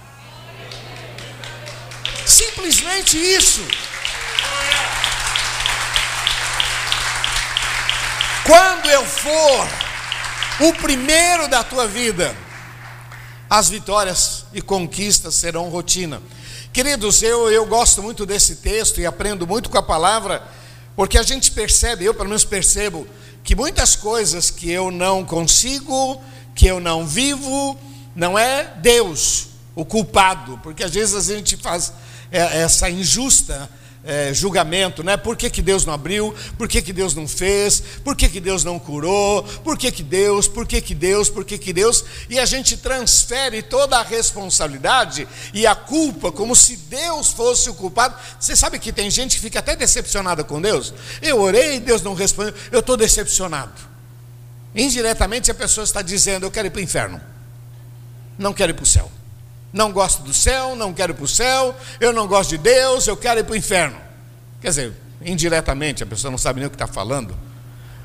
Simplesmente 2.26 3.18
isso. 3.18 3.62
Quando 8.44 8.90
eu 8.90 9.06
for 9.06 9.68
o 10.60 10.74
primeiro 10.74 11.48
da 11.48 11.64
tua 11.64 11.88
vida, 11.88 12.36
as 13.50 13.70
vitórias 13.70 14.46
e 14.54 14.62
conquistas 14.62 15.36
serão 15.36 15.70
rotina. 15.70 16.22
Queridos, 16.74 17.22
eu, 17.22 17.50
eu 17.50 17.66
gosto 17.66 18.02
muito 18.02 18.26
desse 18.26 18.58
texto 18.58 19.00
e 19.00 19.06
aprendo 19.06 19.46
muito 19.48 19.70
com 19.70 19.78
a 19.78 19.84
palavra, 19.84 20.44
porque 20.96 21.18
a 21.18 21.24
gente 21.24 21.52
percebe, 21.52 22.06
eu 22.06 22.14
pelo 22.14 22.30
menos 22.30 22.44
percebo, 22.44 23.08
que 23.44 23.56
muitas 23.56 23.96
coisas 23.96 24.50
que 24.50 24.72
eu 24.72 24.90
não 24.90 25.24
consigo, 25.24 26.22
que 26.56 26.66
eu 26.68 26.80
não 26.80 27.06
vivo, 27.06 27.78
não 28.16 28.38
é 28.38 28.74
Deus 28.78 29.48
o 29.76 29.86
culpado, 29.86 30.60
porque 30.64 30.84
às 30.84 30.92
vezes 30.92 31.30
a 31.30 31.36
gente 31.36 31.58
faz 31.58 31.94
é, 32.32 32.62
essa 32.62 32.90
injusta 32.90 33.70
é, 34.06 34.32
julgamento, 34.34 35.04
né? 35.04 35.18
Por 35.18 35.36
que, 35.36 35.50
que 35.50 35.62
Deus 35.62 35.84
não 35.84 35.94
abriu? 35.94 36.34
Por 36.58 36.68
que, 36.68 36.82
que 36.82 36.94
Deus 36.94 37.16
não 37.16 37.28
fez? 37.28 37.82
Por 38.04 38.16
que, 38.16 38.30
que 38.30 38.40
Deus 38.40 38.64
não 38.64 38.78
curou? 38.78 39.44
Por 39.64 39.78
que, 39.78 39.92
que 39.92 40.04
Deus? 40.04 40.48
Por 40.48 40.68
que, 40.68 40.80
que 40.80 40.94
Deus? 40.94 41.28
Por 41.28 41.44
que, 41.44 41.58
que 41.58 41.74
Deus? 41.74 42.06
E 42.30 42.38
a 42.38 42.46
gente 42.46 42.78
transfere 42.78 43.64
toda 43.64 43.98
a 43.98 44.04
responsabilidade 44.04 45.28
e 45.54 45.66
a 45.66 45.74
culpa 45.74 46.32
como 46.32 46.56
se 46.56 46.78
Deus 46.78 47.32
fosse 47.32 47.68
o 47.70 47.74
culpado. 47.74 48.16
Você 48.40 48.56
sabe 48.56 48.78
que 48.78 48.94
tem 48.94 49.10
gente 49.10 49.38
que 49.38 49.42
fica 49.42 49.58
até 49.58 49.76
decepcionada 49.76 50.44
com 50.44 50.62
Deus? 50.62 50.94
Eu 51.20 51.42
orei 51.42 51.78
e 51.78 51.80
Deus 51.80 52.04
não 52.04 52.14
respondeu, 52.14 52.54
eu 52.72 52.82
estou 52.82 52.96
decepcionado. 52.96 53.74
Indiretamente 54.76 55.50
a 55.50 55.56
pessoa 55.56 55.84
está 55.84 56.04
dizendo: 56.04 56.46
Eu 56.46 56.52
quero 56.52 56.68
ir 56.68 56.70
para 56.70 56.80
o 56.80 56.84
inferno, 56.84 57.20
não 58.38 58.54
quero 58.54 58.72
ir 58.72 58.76
para 58.76 58.84
o 58.84 58.88
céu. 58.88 59.10
Não 59.76 59.92
gosto 59.92 60.24
do 60.24 60.34
céu, 60.34 60.74
não 60.74 60.94
quero 60.94 61.12
ir 61.12 61.16
para 61.16 61.26
o 61.26 61.28
céu, 61.28 61.76
eu 62.00 62.14
não 62.14 62.28
gosto 62.28 62.52
de 62.52 62.58
Deus, 62.60 63.08
eu 63.08 63.18
quero 63.18 63.42
ir 63.42 63.44
para 63.44 63.52
o 63.52 63.58
inferno. 63.58 63.98
Quer 64.62 64.70
dizer, 64.70 64.94
indiretamente 65.22 66.02
a 66.02 66.06
pessoa 66.06 66.32
não 66.32 66.38
sabe 66.38 66.62
nem 66.62 66.68
o 66.68 66.70
que 66.70 66.78
está 66.78 66.88
falando. 66.88 67.36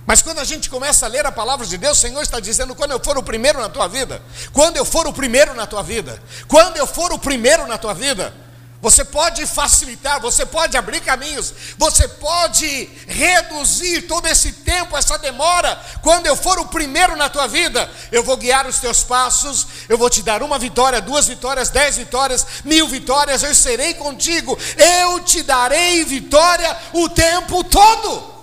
Mas 0.05 0.21
quando 0.21 0.41
a 0.41 0.45
gente 0.45 0.69
começa 0.69 1.07
a 1.07 1.09
ler 1.09 1.25
a 1.25 1.31
palavra 1.31 1.65
de 1.65 1.79
Deus, 1.79 1.97
o 1.97 2.01
Senhor 2.01 2.21
está 2.21 2.41
dizendo: 2.41 2.75
quando 2.75 2.91
eu 2.91 2.99
for 2.99 3.17
o 3.17 3.23
primeiro 3.23 3.61
na 3.61 3.69
tua 3.69 3.87
vida, 3.87 4.21
quando 4.53 4.79
eu 4.79 4.85
for 4.85 5.07
o 5.07 5.13
primeiro 5.13 5.55
na 5.55 5.65
tua 5.65 5.81
vida, 5.81 6.21
quando 6.49 6.77
eu 6.77 6.89
for 6.89 7.13
o 7.13 7.19
primeiro 7.21 7.65
na 7.69 7.79
tua 7.79 7.95
vida, 7.95 8.35
você 8.81 9.05
pode 9.05 9.47
facilitar, 9.47 10.21
você 10.21 10.47
pode 10.47 10.77
abrir 10.77 11.01
caminhos, 11.01 11.53
você 11.77 12.09
pode 12.09 12.89
reduzir 13.07 14.03
todo 14.03 14.27
esse 14.27 14.53
tempo, 14.53 14.97
essa 14.97 15.19
demora. 15.19 15.79
Quando 16.03 16.27
eu 16.27 16.35
for 16.35 16.59
o 16.59 16.67
primeiro 16.67 17.15
na 17.15 17.29
tua 17.29 17.47
vida, 17.47 17.91
eu 18.11 18.25
vou 18.25 18.39
guiar 18.39 18.67
os 18.67 18.79
teus 18.79 19.03
passos, 19.03 19.67
eu 19.87 19.99
vou 19.99 20.09
te 20.09 20.23
dar 20.23 20.43
uma 20.43 20.59
vitória, 20.59 21.01
duas 21.01 21.27
vitórias, 21.27 21.69
dez 21.69 21.99
vitórias, 21.99 22.47
mil 22.65 22.89
vitórias, 22.89 23.43
eu 23.43 23.55
serei 23.55 23.93
contigo, 23.95 24.59
eu 25.03 25.21
te 25.21 25.43
darei 25.43 26.03
vitória 26.05 26.75
o 26.95 27.07
tempo 27.11 27.63
todo. 27.63 28.35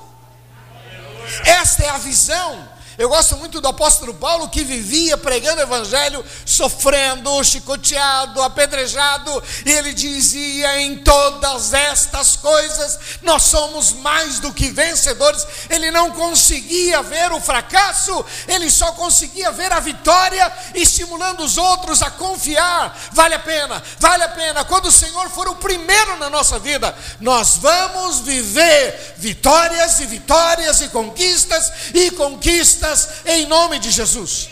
Esta 1.45 1.83
é 1.83 1.89
a 1.89 1.97
visão 1.97 2.76
eu 2.97 3.09
gosto 3.09 3.37
muito 3.37 3.61
do 3.61 3.67
apóstolo 3.67 4.13
Paulo 4.15 4.49
que 4.49 4.63
vivia 4.63 5.15
pregando 5.17 5.59
o 5.59 5.63
evangelho, 5.63 6.25
sofrendo, 6.43 7.43
chicoteado, 7.43 8.41
apedrejado, 8.41 9.43
e 9.63 9.71
ele 9.71 9.93
dizia: 9.93 10.81
em 10.81 10.97
todas 10.97 11.73
estas 11.73 12.35
coisas 12.37 12.97
nós 13.21 13.43
somos 13.43 13.93
mais 13.93 14.39
do 14.39 14.51
que 14.51 14.69
vencedores. 14.71 15.45
Ele 15.69 15.91
não 15.91 16.09
conseguia 16.09 17.03
ver 17.03 17.31
o 17.31 17.39
fracasso, 17.39 18.25
ele 18.47 18.71
só 18.71 18.91
conseguia 18.93 19.51
ver 19.51 19.71
a 19.71 19.79
vitória, 19.79 20.51
estimulando 20.73 21.41
os 21.43 21.57
outros 21.57 22.01
a 22.01 22.09
confiar. 22.09 22.97
Vale 23.11 23.35
a 23.35 23.39
pena, 23.39 23.83
vale 23.99 24.23
a 24.23 24.29
pena. 24.29 24.65
Quando 24.65 24.87
o 24.87 24.91
Senhor 24.91 25.29
for 25.29 25.47
o 25.47 25.55
primeiro 25.55 26.17
na 26.17 26.31
nossa 26.31 26.57
vida, 26.57 26.97
nós 27.19 27.57
vamos 27.57 28.21
viver 28.21 29.15
vitórias 29.17 29.99
e 29.99 30.05
vitórias 30.07 30.81
e 30.81 30.89
conquistas 30.89 31.71
e 31.93 32.09
conquistas 32.11 32.86
em 33.25 33.45
nome 33.45 33.79
de 33.79 33.91
Jesus. 33.91 34.49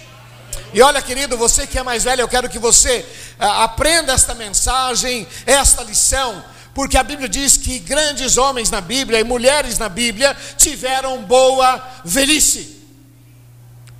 E 0.73 0.81
olha, 0.81 1.01
querido, 1.01 1.37
você 1.37 1.65
que 1.65 1.77
é 1.77 1.83
mais 1.83 2.03
velho, 2.03 2.21
eu 2.21 2.27
quero 2.27 2.49
que 2.49 2.59
você 2.59 3.05
ah, 3.39 3.63
aprenda 3.63 4.13
esta 4.13 4.33
mensagem, 4.33 5.25
esta 5.45 5.83
lição, 5.83 6.43
porque 6.73 6.97
a 6.97 7.03
Bíblia 7.03 7.29
diz 7.29 7.55
que 7.55 7.79
grandes 7.79 8.37
homens 8.37 8.69
na 8.69 8.81
Bíblia 8.81 9.19
e 9.19 9.23
mulheres 9.23 9.77
na 9.77 9.87
Bíblia 9.87 10.35
tiveram 10.57 11.23
boa 11.23 11.81
velhice. 12.03 12.83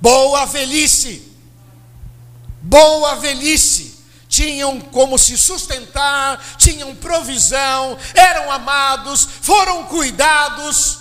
Boa 0.00 0.44
velhice. 0.44 1.32
Boa 2.60 3.16
velhice. 3.16 3.96
Tinham 4.28 4.80
como 4.80 5.18
se 5.18 5.38
sustentar, 5.38 6.44
tinham 6.58 6.94
provisão, 6.96 7.96
eram 8.12 8.50
amados, 8.52 9.26
foram 9.40 9.84
cuidados. 9.84 10.98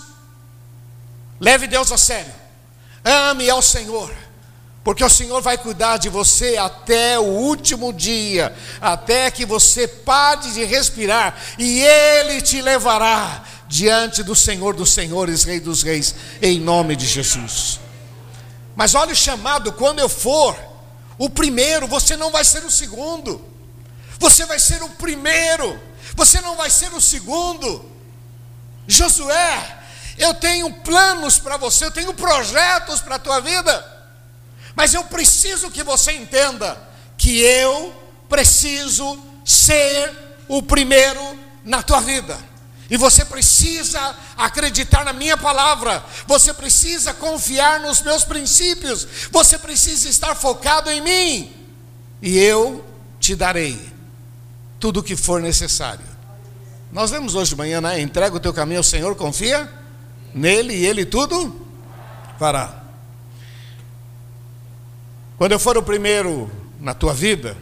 Leve 1.39 1.67
Deus 1.67 1.91
a 1.91 1.97
sério. 1.97 2.34
Ame 3.05 3.47
ao 3.49 3.61
Senhor, 3.61 4.11
porque 4.83 5.03
o 5.03 5.09
Senhor 5.09 5.39
vai 5.39 5.59
cuidar 5.59 5.97
de 5.97 6.09
você 6.09 6.57
até 6.57 7.19
o 7.19 7.23
último 7.23 7.93
dia, 7.93 8.55
até 8.81 9.29
que 9.29 9.45
você 9.45 9.87
pare 9.87 10.51
de 10.51 10.63
respirar, 10.65 11.39
e 11.59 11.81
Ele 11.81 12.41
te 12.41 12.61
levará 12.61 13.43
diante 13.67 14.23
do 14.23 14.35
Senhor 14.35 14.73
dos 14.75 14.91
Senhores, 14.91 15.43
Rei 15.43 15.59
dos 15.59 15.83
Reis, 15.83 16.15
em 16.41 16.59
nome 16.59 16.95
de 16.95 17.05
Jesus. 17.05 17.79
Mas 18.75 18.95
olha 18.95 19.13
o 19.13 19.15
chamado, 19.15 19.71
quando 19.71 19.99
eu 19.99 20.09
for 20.09 20.57
o 21.17 21.29
primeiro, 21.29 21.87
você 21.87 22.17
não 22.17 22.31
vai 22.31 22.43
ser 22.43 22.63
o 22.65 22.71
segundo, 22.71 23.43
você 24.19 24.45
vai 24.45 24.59
ser 24.59 24.81
o 24.81 24.89
primeiro, 24.89 25.79
você 26.15 26.41
não 26.41 26.55
vai 26.55 26.69
ser 26.69 26.91
o 26.93 27.01
segundo. 27.01 27.93
Josué, 28.87 29.74
eu 30.17 30.33
tenho 30.33 30.71
planos 30.71 31.37
para 31.37 31.57
você, 31.57 31.85
eu 31.85 31.91
tenho 31.91 32.13
projetos 32.13 33.01
para 33.01 33.15
a 33.15 33.19
tua 33.19 33.39
vida. 33.39 33.93
Mas 34.75 34.93
eu 34.93 35.03
preciso 35.05 35.71
que 35.71 35.83
você 35.83 36.13
entenda 36.13 36.77
que 37.17 37.39
eu 37.39 37.93
preciso 38.29 39.19
ser 39.43 40.11
o 40.47 40.61
primeiro 40.61 41.39
na 41.63 41.81
tua 41.81 42.01
vida. 42.01 42.37
E 42.89 42.97
você 42.97 43.25
precisa 43.25 44.15
acreditar 44.37 45.03
na 45.03 45.11
minha 45.11 45.35
palavra, 45.35 46.03
você 46.27 46.53
precisa 46.53 47.13
confiar 47.13 47.79
nos 47.79 48.01
meus 48.01 48.23
princípios, 48.23 49.07
você 49.31 49.57
precisa 49.57 50.07
estar 50.07 50.35
focado 50.35 50.91
em 50.91 51.01
mim, 51.01 51.67
e 52.21 52.37
eu 52.37 52.85
te 53.19 53.35
darei 53.35 53.91
tudo 54.79 54.99
o 54.99 55.03
que 55.03 55.15
for 55.15 55.41
necessário. 55.41 56.05
Nós 56.91 57.09
vemos 57.09 57.33
hoje 57.33 57.49
de 57.49 57.55
manhã, 57.55 57.81
né? 57.81 57.99
Entrega 57.99 58.35
o 58.35 58.39
teu 58.39 58.53
caminho 58.53 58.79
ao 58.79 58.83
Senhor, 58.83 59.15
confia 59.15 59.67
nele 60.35 60.73
e 60.75 60.85
ele 60.85 61.05
tudo 61.05 61.65
fará. 62.37 62.83
Quando 65.37 65.53
eu 65.53 65.59
for 65.59 65.77
o 65.77 65.83
primeiro 65.83 66.51
na 66.79 66.93
tua 66.93 67.13
vida, 67.13 67.55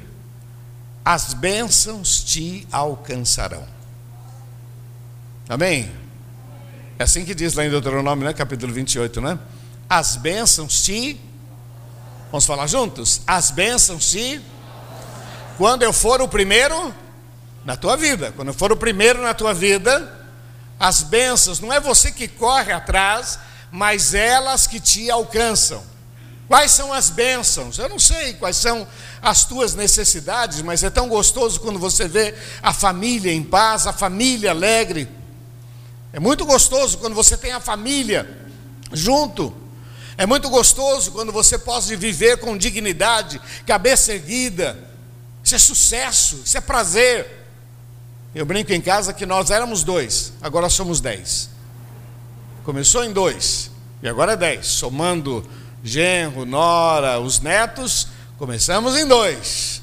as 1.05 1.35
bênçãos 1.35 2.23
te 2.23 2.67
alcançarão. 2.71 3.65
Amém? 5.47 5.91
É 6.97 7.03
assim 7.03 7.23
que 7.23 7.35
diz 7.35 7.53
lá 7.53 7.65
em 7.65 7.69
Deuteronômio, 7.69 8.25
né? 8.25 8.33
capítulo 8.33 8.73
28, 8.73 9.21
né? 9.21 9.37
As 9.89 10.15
bênçãos 10.15 10.83
te. 10.83 11.19
Vamos 12.31 12.45
falar 12.45 12.65
juntos? 12.67 13.21
As 13.27 13.51
bênçãos 13.51 14.09
te. 14.09 14.41
Quando 15.57 15.83
eu 15.83 15.93
for 15.93 16.21
o 16.21 16.27
primeiro 16.27 16.93
na 17.65 17.75
tua 17.75 17.95
vida, 17.95 18.31
quando 18.35 18.47
eu 18.47 18.53
for 18.53 18.71
o 18.71 18.77
primeiro 18.77 19.21
na 19.21 19.33
tua 19.33 19.53
vida, 19.53 20.22
as 20.83 21.01
bênçãos, 21.01 21.61
não 21.61 21.71
é 21.71 21.79
você 21.79 22.11
que 22.11 22.27
corre 22.27 22.73
atrás, 22.73 23.39
mas 23.71 24.13
elas 24.13 24.67
que 24.67 24.81
te 24.81 25.09
alcançam. 25.09 25.81
Quais 26.45 26.71
são 26.73 26.91
as 26.91 27.09
bênçãos? 27.09 27.77
Eu 27.77 27.87
não 27.87 27.97
sei 27.97 28.33
quais 28.33 28.57
são 28.57 28.85
as 29.21 29.45
tuas 29.45 29.73
necessidades, 29.75 30.61
mas 30.61 30.83
é 30.83 30.89
tão 30.89 31.07
gostoso 31.07 31.61
quando 31.61 31.79
você 31.79 32.05
vê 32.05 32.35
a 32.61 32.73
família 32.73 33.31
em 33.31 33.41
paz, 33.41 33.87
a 33.87 33.93
família 33.93 34.51
alegre. 34.51 35.07
É 36.11 36.19
muito 36.19 36.45
gostoso 36.45 36.97
quando 36.97 37.15
você 37.15 37.37
tem 37.37 37.53
a 37.53 37.61
família 37.61 38.45
junto. 38.91 39.55
É 40.17 40.25
muito 40.25 40.49
gostoso 40.49 41.13
quando 41.13 41.31
você 41.31 41.57
pode 41.57 41.95
viver 41.95 42.39
com 42.39 42.57
dignidade, 42.57 43.39
cabeça 43.65 44.11
erguida. 44.11 44.77
Isso 45.41 45.55
é 45.55 45.59
sucesso, 45.59 46.41
isso 46.43 46.57
é 46.57 46.61
prazer. 46.61 47.42
Eu 48.33 48.45
brinco 48.45 48.73
em 48.73 48.81
casa 48.81 49.13
que 49.13 49.25
nós 49.25 49.51
éramos 49.51 49.83
dois, 49.83 50.33
agora 50.41 50.69
somos 50.69 50.99
dez. 50.99 51.49
Começou 52.63 53.03
em 53.03 53.11
dois, 53.11 53.69
e 54.01 54.07
agora 54.07 54.33
é 54.33 54.37
dez, 54.37 54.67
somando 54.67 55.45
genro, 55.83 56.45
nora, 56.45 57.19
os 57.19 57.39
netos, 57.39 58.07
começamos 58.37 58.95
em 58.97 59.05
dois. 59.07 59.81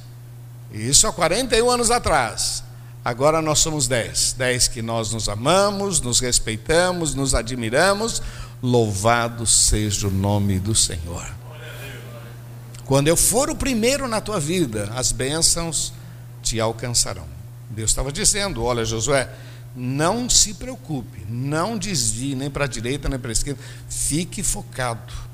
Isso 0.73 1.07
há 1.07 1.13
41 1.13 1.71
anos 1.71 1.91
atrás. 1.91 2.63
Agora 3.05 3.41
nós 3.41 3.59
somos 3.59 3.89
dez. 3.89 4.35
Dez 4.37 4.69
que 4.69 4.83
nós 4.83 5.13
nos 5.13 5.29
amamos, 5.29 6.01
nos 6.01 6.21
respeitamos, 6.21 7.15
nos 7.15 7.35
admiramos. 7.35 8.23
Louvado 8.63 9.47
seja 9.47 10.07
o 10.07 10.11
nome 10.11 10.59
do 10.59 10.75
Senhor. 10.75 11.27
Quando 12.85 13.09
eu 13.09 13.17
for 13.17 13.49
o 13.49 13.57
primeiro 13.57 14.07
na 14.07 14.21
tua 14.21 14.39
vida, 14.39 14.91
as 14.95 15.13
bênçãos 15.13 15.93
te 16.43 16.61
alcançarão. 16.61 17.40
Deus 17.71 17.91
estava 17.91 18.13
dizendo: 18.13 18.63
Olha, 18.63 18.85
Josué, 18.85 19.33
não 19.75 20.29
se 20.29 20.55
preocupe, 20.55 21.25
não 21.29 21.79
desvie 21.79 22.35
nem 22.35 22.51
para 22.51 22.65
a 22.65 22.69
direita 22.69 23.09
nem 23.09 23.19
para 23.19 23.31
a 23.31 23.33
esquerda, 23.33 23.61
fique 23.89 24.43
focado 24.43 25.31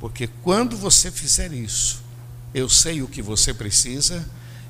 porque 0.00 0.28
quando 0.42 0.76
você 0.76 1.10
fizer 1.10 1.52
isso, 1.52 2.02
eu 2.54 2.68
sei 2.68 3.02
o 3.02 3.08
que 3.08 3.22
você 3.22 3.52
precisa, 3.54 4.24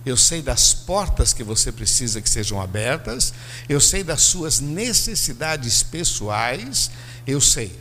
eu 0.05 0.17
sei 0.17 0.41
das 0.41 0.73
portas 0.73 1.33
que 1.33 1.43
você 1.43 1.73
precisa 1.73 2.21
que 2.21 2.31
sejam 2.31 2.61
abertas, 2.61 3.35
eu 3.69 3.81
sei 3.81 4.05
das 4.05 4.23
suas 4.23 4.61
necessidades 4.61 5.83
pessoais, 5.83 6.91
eu 7.27 7.41
sei. 7.41 7.77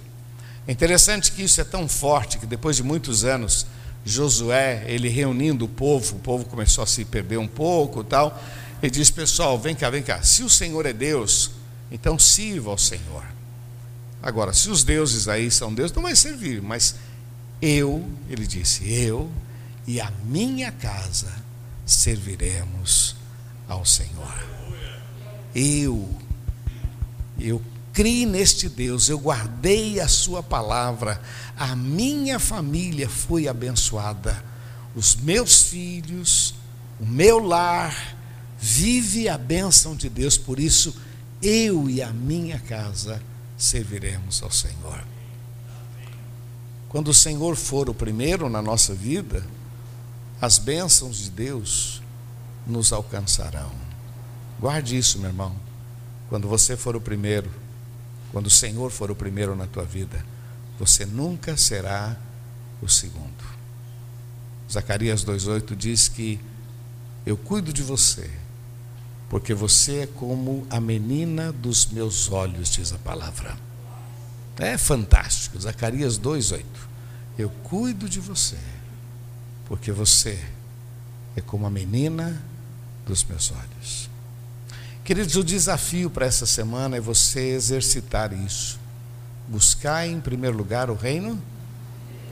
É 0.68 0.72
interessante 0.72 1.32
que 1.32 1.44
isso 1.44 1.62
é 1.62 1.64
tão 1.64 1.88
forte 1.88 2.40
que 2.40 2.48
depois 2.48 2.76
de 2.78 2.84
muitos 2.84 3.24
anos, 3.24 3.68
Josué, 4.04 4.84
ele 4.88 5.08
reunindo 5.08 5.66
o 5.66 5.70
povo, 5.70 6.16
o 6.16 6.20
povo 6.20 6.46
começou 6.46 6.84
a 6.84 6.88
se 6.88 7.06
perder 7.06 7.38
um 7.38 7.48
pouco, 7.48 8.04
tal. 8.04 8.42
Ele 8.82 8.92
diz: 8.92 9.10
"Pessoal, 9.10 9.60
vem 9.60 9.76
cá, 9.76 9.90
vem 9.90 10.04
cá. 10.04 10.22
Se 10.24 10.44
o 10.44 10.50
Senhor 10.50 10.86
é 10.86 10.94
Deus, 10.94 11.52
então 11.92 12.18
sirva 12.18 12.72
ao 12.72 12.78
Senhor. 12.78 13.24
Agora, 14.22 14.54
se 14.54 14.70
os 14.70 14.84
deuses 14.84 15.28
aí 15.28 15.52
são 15.52 15.74
Deus, 15.74 15.92
não 15.92 16.02
vai 16.02 16.16
servir, 16.16 16.62
mas 16.62 16.96
eu, 17.62 18.04
ele 18.30 18.48
disse, 18.48 18.92
eu 18.92 19.30
e 19.86 20.02
a 20.02 20.12
minha 20.24 20.72
casa 20.72 21.32
serviremos 21.86 23.16
ao 23.68 23.86
Senhor. 23.86 24.48
Eu, 25.54 26.10
eu 27.40 27.62
criei 27.94 28.26
neste 28.26 28.68
Deus, 28.68 29.08
eu 29.10 29.20
guardei 29.20 30.00
a 30.00 30.08
Sua 30.08 30.42
palavra, 30.42 31.22
a 31.56 31.76
minha 31.76 32.40
família 32.40 33.08
foi 33.08 33.48
abençoada, 33.48 34.44
os 34.96 35.16
meus 35.16 35.62
filhos, 35.62 36.56
o 37.00 37.06
meu 37.06 37.40
lar, 37.40 38.15
vive 38.68 39.30
a 39.30 39.38
bênção 39.38 39.96
de 39.96 40.10
Deus, 40.10 40.40
por 40.40 40.60
isso 40.60 40.96
eu 41.40 41.88
e 41.88 42.02
a 42.02 42.12
minha 42.12 42.60
casa 42.60 43.22
serviremos 43.56 44.42
ao 44.42 44.50
Senhor. 44.50 45.06
Quando 46.90 47.10
o 47.10 47.14
Senhor 47.14 47.56
for 47.56 47.92
o 47.92 47.94
primeiro 47.94 48.50
na 48.50 48.64
nossa 48.64 48.96
vida, 48.96 49.46
as 50.42 50.58
bênçãos 50.58 51.18
de 51.18 51.30
Deus 51.30 52.02
nos 52.66 52.92
alcançarão. 52.92 53.72
Guarde 54.60 54.98
isso, 54.98 55.20
meu 55.20 55.30
irmão. 55.30 55.56
Quando 56.28 56.48
você 56.48 56.76
for 56.76 56.96
o 56.96 57.02
primeiro, 57.02 57.52
quando 58.32 58.48
o 58.48 58.52
Senhor 58.52 58.90
for 58.90 59.12
o 59.12 59.16
primeiro 59.16 59.56
na 59.56 59.68
tua 59.68 59.86
vida, 59.86 60.26
você 60.80 61.06
nunca 61.06 61.56
será 61.56 62.18
o 62.82 62.90
segundo. 62.90 63.46
Zacarias 64.72 65.24
2,8 65.24 65.76
diz 65.76 66.08
que 66.08 66.40
eu 67.28 67.38
cuido 67.38 67.72
de 67.72 67.84
você, 67.84 68.28
porque 69.30 69.54
você 69.54 70.02
é 70.02 70.08
como 70.08 70.66
a 70.70 70.80
menina 70.80 71.52
dos 71.52 71.88
meus 71.88 72.32
olhos, 72.32 72.70
diz 72.70 72.94
a 72.94 72.98
palavra. 72.98 73.58
É 74.58 74.78
fantástico. 74.78 75.60
Zacarias 75.60 76.18
2:8. 76.18 76.64
Eu 77.38 77.50
cuido 77.64 78.08
de 78.08 78.20
você, 78.20 78.58
porque 79.66 79.92
você 79.92 80.40
é 81.36 81.42
como 81.42 81.66
a 81.66 81.70
menina 81.70 82.42
dos 83.06 83.24
meus 83.24 83.52
olhos. 83.52 84.10
Queridos, 85.04 85.36
o 85.36 85.44
desafio 85.44 86.10
para 86.10 86.26
essa 86.26 86.46
semana 86.46 86.98
é 86.98 87.00
você 87.00 87.50
exercitar 87.50 88.34
isso. 88.34 88.80
Buscar 89.48 90.08
em 90.08 90.20
primeiro 90.20 90.58
lugar 90.58 90.90
o 90.90 90.96
reino 90.96 91.40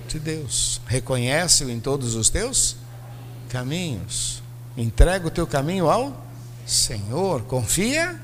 de 0.08 0.18
Deus. 0.18 0.82
Reconhece-o 0.88 1.70
em 1.70 1.80
todos 1.80 2.16
os 2.16 2.30
teus 2.30 2.78
caminhos. 3.50 4.42
Entrega 4.76 5.28
o 5.28 5.32
teu 5.32 5.46
caminho 5.46 5.88
ao 5.88 6.26
Senhor. 6.66 7.44
Confia 7.44 8.20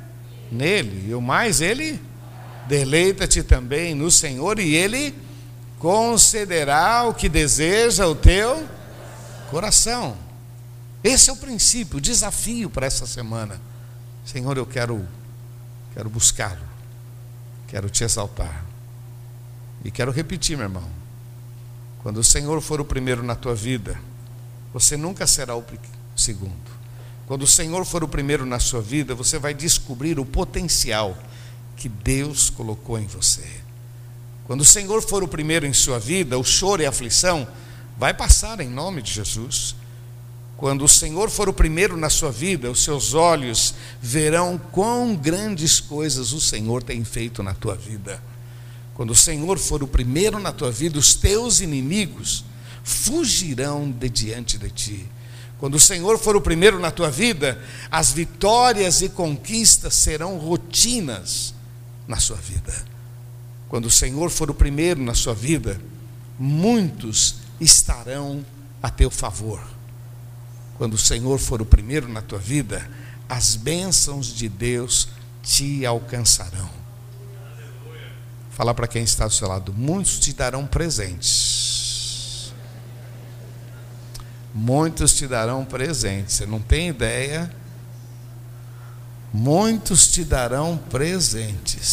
nele. 0.52 1.10
E 1.10 1.14
o 1.14 1.22
mais 1.22 1.62
ele 1.62 2.00
Deleita-te 2.70 3.42
também 3.42 3.96
no 3.96 4.12
Senhor 4.12 4.60
e 4.60 4.76
Ele 4.76 5.16
concederá 5.80 7.04
o 7.06 7.16
que 7.16 7.28
deseja 7.28 8.06
o 8.06 8.14
teu 8.14 8.64
coração. 9.50 10.16
Esse 11.04 11.32
é 11.32 11.34
o 11.34 11.36
princípio, 11.36 11.98
o 11.98 12.02
desafio 12.02 12.70
para 12.70 12.86
essa 12.86 13.08
semana. 13.08 13.60
Senhor, 14.24 14.56
eu 14.56 14.68
quero 14.68 15.04
quero 15.96 16.12
buscá-lo. 16.12 16.62
Quero 17.68 17.90
te 17.90 18.04
exaltar. 18.04 18.64
E 19.84 19.90
quero 19.90 20.12
repetir, 20.12 20.56
meu 20.56 20.68
irmão. 20.68 20.88
Quando 22.04 22.18
o 22.18 22.24
Senhor 22.24 22.62
for 22.62 22.80
o 22.80 22.86
primeiro 22.86 23.24
na 23.24 23.34
tua 23.34 23.56
vida, 23.56 24.00
você 24.72 24.96
nunca 24.96 25.26
será 25.26 25.56
o 25.56 25.66
segundo. 26.16 26.69
Quando 27.30 27.44
o 27.44 27.48
Senhor 27.48 27.86
for 27.86 28.04
o 28.04 28.08
primeiro 28.08 28.44
na 28.44 28.58
sua 28.58 28.82
vida, 28.82 29.14
você 29.14 29.38
vai 29.38 29.54
descobrir 29.54 30.20
o 30.20 30.26
potencial 30.26 31.16
que 31.78 31.88
Deus 31.88 32.50
colocou 32.50 32.98
em 32.98 33.06
você. 33.06 33.46
Quando 34.48 34.62
o 34.62 34.66
Senhor 34.66 35.00
for 35.04 35.22
o 35.22 35.28
primeiro 35.28 35.68
em 35.68 35.72
sua 35.72 36.00
vida, 36.00 36.40
o 36.40 36.44
choro 36.44 36.82
e 36.82 36.88
a 36.88 36.90
aflição 36.90 37.48
vai 38.00 38.16
passar 38.16 38.60
em 38.62 38.68
nome 38.68 39.04
de 39.04 39.14
Jesus. 39.14 39.76
Quando 40.58 40.84
o 40.84 40.90
Senhor 40.90 41.30
for 41.30 41.48
o 41.48 41.54
primeiro 41.54 41.96
na 41.96 42.10
sua 42.10 42.32
vida, 42.32 42.72
os 42.72 42.84
seus 42.84 43.14
olhos 43.14 43.76
verão 44.02 44.60
quão 44.72 45.16
grandes 45.16 45.80
coisas 45.80 46.34
o 46.34 46.42
Senhor 46.42 46.82
tem 46.82 47.04
feito 47.04 47.44
na 47.44 47.54
tua 47.54 47.76
vida. 47.76 48.20
Quando 48.96 49.12
o 49.12 49.16
Senhor 49.16 49.60
for 49.60 49.84
o 49.84 49.88
primeiro 49.88 50.40
na 50.40 50.52
tua 50.52 50.72
vida, 50.72 50.98
os 50.98 51.14
teus 51.14 51.60
inimigos 51.60 52.44
fugirão 52.84 53.88
de 53.92 54.10
diante 54.10 54.58
de 54.58 54.72
ti. 54.72 55.19
Quando 55.60 55.76
o 55.76 55.80
Senhor 55.80 56.18
for 56.18 56.36
o 56.38 56.42
primeiro 56.42 56.80
na 56.80 56.90
tua 56.90 57.12
vida, 57.12 57.62
as 57.92 58.12
vitórias 58.12 59.02
e 59.02 59.10
conquistas 59.10 59.94
serão 59.94 60.38
rotinas 60.38 61.54
na 62.08 62.18
sua 62.18 62.38
vida. 62.38 62.74
Quando 63.68 63.86
o 63.86 63.92
Senhor 63.92 64.30
for 64.30 64.50
o 64.50 64.54
primeiro 64.54 65.02
na 65.04 65.14
sua 65.14 65.34
vida, 65.36 65.80
muitos 66.40 67.36
estarão 67.60 68.44
a 68.82 68.90
teu 68.90 69.12
favor. 69.12 69.62
Quando 70.78 70.94
o 70.94 70.98
Senhor 70.98 71.38
for 71.38 71.62
o 71.62 71.66
primeiro 71.66 72.08
na 72.08 72.22
tua 72.22 72.40
vida, 72.40 72.90
as 73.28 73.58
bênçãos 73.58 74.28
de 74.28 74.48
Deus 74.48 75.10
te 75.44 75.86
alcançarão. 75.86 76.70
Fala 78.52 78.74
para 78.74 78.88
quem 78.88 79.04
está 79.04 79.28
do 79.28 79.34
seu 79.34 79.48
lado, 79.48 79.74
muitos 79.74 80.20
te 80.20 80.32
darão 80.32 80.66
presentes. 80.66 81.69
Muitos 84.54 85.14
te 85.14 85.28
darão 85.28 85.64
presentes. 85.66 86.36
Você 86.36 86.46
não 86.46 86.60
tem 86.60 86.90
ideia 86.90 87.50
muitos 89.34 90.08
te 90.08 90.24
darão 90.24 90.78
presentes. 90.78 91.88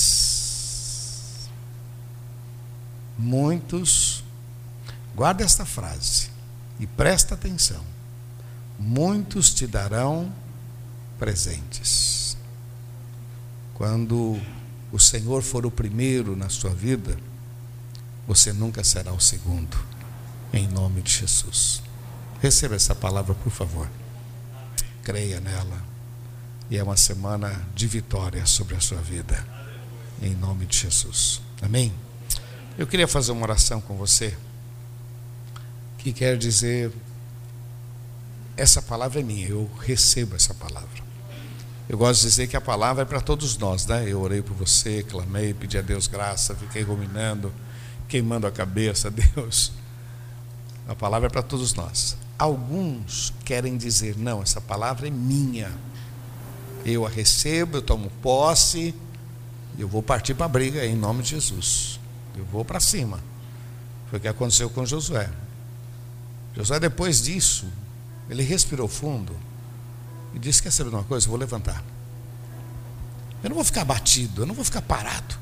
Muitos, 3.19 4.23
guarda 5.15 5.43
esta 5.45 5.65
frase 5.65 6.29
e 6.79 6.87
presta 6.87 7.35
atenção. 7.35 7.83
Muitos 8.79 9.55
te 9.55 9.67
darão 9.67 10.31
presentes. 11.19 12.37
Quando 13.75 14.39
o 14.93 14.99
Senhor 14.99 15.43
for 15.43 15.65
o 15.65 15.71
primeiro 15.71 16.37
na 16.37 16.51
sua 16.51 16.75
vida, 16.75 17.17
você 18.27 18.53
nunca 18.53 18.85
será 18.85 19.13
o 19.13 19.21
segundo, 19.21 19.79
em 20.53 20.69
nome 20.69 21.01
de 21.01 21.13
Jesus. 21.13 21.86
Receba 22.47 22.77
essa 22.77 22.95
palavra, 22.95 23.35
por 23.35 23.51
favor. 23.51 23.91
Creia 25.03 25.41
nela. 25.41 25.83
E 26.71 26.79
é 26.79 26.83
uma 26.85 26.97
semana 26.97 27.61
de 27.75 27.89
vitória 27.89 28.47
sobre 28.47 28.77
a 28.77 28.81
sua 28.81 28.99
vida, 28.99 29.45
em 30.23 30.33
nome 30.37 30.65
de 30.65 30.79
Jesus. 30.79 31.43
Amém? 31.61 31.93
Eu 32.79 32.87
queria 32.87 33.09
fazer 33.09 33.33
uma 33.33 33.43
oração 33.43 33.81
com 33.81 33.97
você, 33.97 34.39
que 35.99 36.13
quer 36.13 36.39
dizer: 36.39 36.93
essa 38.57 38.81
palavra 38.81 39.19
é 39.19 39.25
minha, 39.25 39.49
eu 39.49 39.69
recebo 39.81 40.37
essa 40.37 40.55
palavra. 40.55 41.03
Eu 41.89 41.99
gosto 41.99 42.21
de 42.21 42.29
dizer 42.29 42.47
que 42.47 42.57
a 42.57 42.61
palavra 42.61 43.03
é 43.03 43.05
para 43.05 43.21
todos 43.21 43.59
nós, 43.59 43.87
né? 43.87 44.05
Eu 44.07 44.21
orei 44.21 44.41
por 44.41 44.55
você, 44.55 45.03
clamei, 45.03 45.53
pedi 45.53 45.79
a 45.79 45.83
Deus 45.83 46.07
graça, 46.07 46.55
fiquei 46.55 46.83
ruminando, 46.83 47.53
queimando 48.07 48.47
a 48.47 48.53
cabeça, 48.53 49.11
Deus. 49.35 49.73
A 50.87 50.95
palavra 50.95 51.27
é 51.27 51.31
para 51.31 51.43
todos 51.43 51.75
nós. 51.75 52.17
Alguns 52.39 53.33
querem 53.45 53.77
dizer: 53.77 54.17
não, 54.17 54.43
essa 54.43 54.61
palavra 54.61 55.09
é 55.09 55.11
minha. 55.11 55.73
Eu 56.85 57.07
a 57.07 57.09
recebo, 57.09 57.79
eu 57.79 57.83
tomo 57.83 58.11
posse, 58.23 58.95
eu 59.79 59.89
vou 59.89 60.03
partir 60.03 60.35
para 60.35 60.47
a 60.47 60.49
briga 60.49 60.85
em 60.85 60.95
nome 60.95 61.23
de 61.23 61.31
Jesus. 61.31 61.99
Eu 62.37 62.45
vou 62.45 62.65
para 62.65 62.79
cima. 62.81 63.21
Foi 64.09 64.19
o 64.19 64.23
que 64.23 64.29
aconteceu 64.29 64.71
com 64.71 64.87
Josué. 64.87 65.29
Josué, 66.55 66.79
depois 66.79 67.23
disso, 67.23 67.67
ele 68.31 68.43
respirou 68.43 68.89
fundo 68.89 69.35
e 70.35 70.39
disse: 70.39 70.63
Quer 70.63 70.71
saber 70.71 70.91
de 70.91 70.97
uma 70.97 71.05
coisa? 71.05 71.27
Eu 71.27 71.31
vou 71.31 71.39
levantar. 71.39 71.83
Eu 73.43 73.51
não 73.51 73.55
vou 73.55 73.65
ficar 73.65 73.83
abatido, 73.83 74.43
eu 74.43 74.47
não 74.47 74.55
vou 74.55 74.65
ficar 74.65 74.83
parado, 74.83 75.37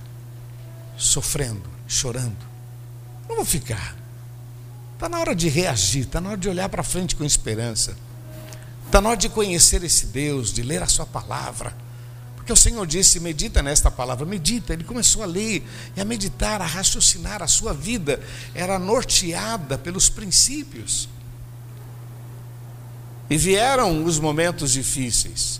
sofrendo, 0.96 1.62
chorando. 1.86 2.36
Não 3.28 3.36
vou 3.36 3.44
ficar. 3.44 3.96
Está 4.94 5.08
na 5.08 5.18
hora 5.18 5.34
de 5.34 5.48
reagir, 5.48 6.02
está 6.02 6.20
na 6.20 6.30
hora 6.30 6.38
de 6.38 6.48
olhar 6.48 6.68
para 6.68 6.82
frente 6.82 7.14
com 7.14 7.24
esperança. 7.24 7.96
Está 8.86 9.00
na 9.00 9.10
hora 9.10 9.18
de 9.18 9.28
conhecer 9.28 9.82
esse 9.84 10.06
Deus, 10.06 10.52
de 10.52 10.62
ler 10.62 10.82
a 10.82 10.86
Sua 10.86 11.04
palavra. 11.04 11.74
Porque 12.44 12.52
o 12.52 12.56
Senhor 12.56 12.86
disse: 12.86 13.18
medita 13.20 13.62
nesta 13.62 13.90
palavra, 13.90 14.26
medita. 14.26 14.74
Ele 14.74 14.84
começou 14.84 15.22
a 15.22 15.26
ler 15.26 15.66
e 15.96 16.00
a 16.00 16.04
meditar, 16.04 16.60
a 16.60 16.66
raciocinar. 16.66 17.42
A 17.42 17.46
sua 17.46 17.72
vida 17.72 18.20
era 18.54 18.78
norteada 18.78 19.78
pelos 19.78 20.10
princípios. 20.10 21.08
E 23.30 23.38
vieram 23.38 24.04
os 24.04 24.18
momentos 24.18 24.72
difíceis. 24.72 25.58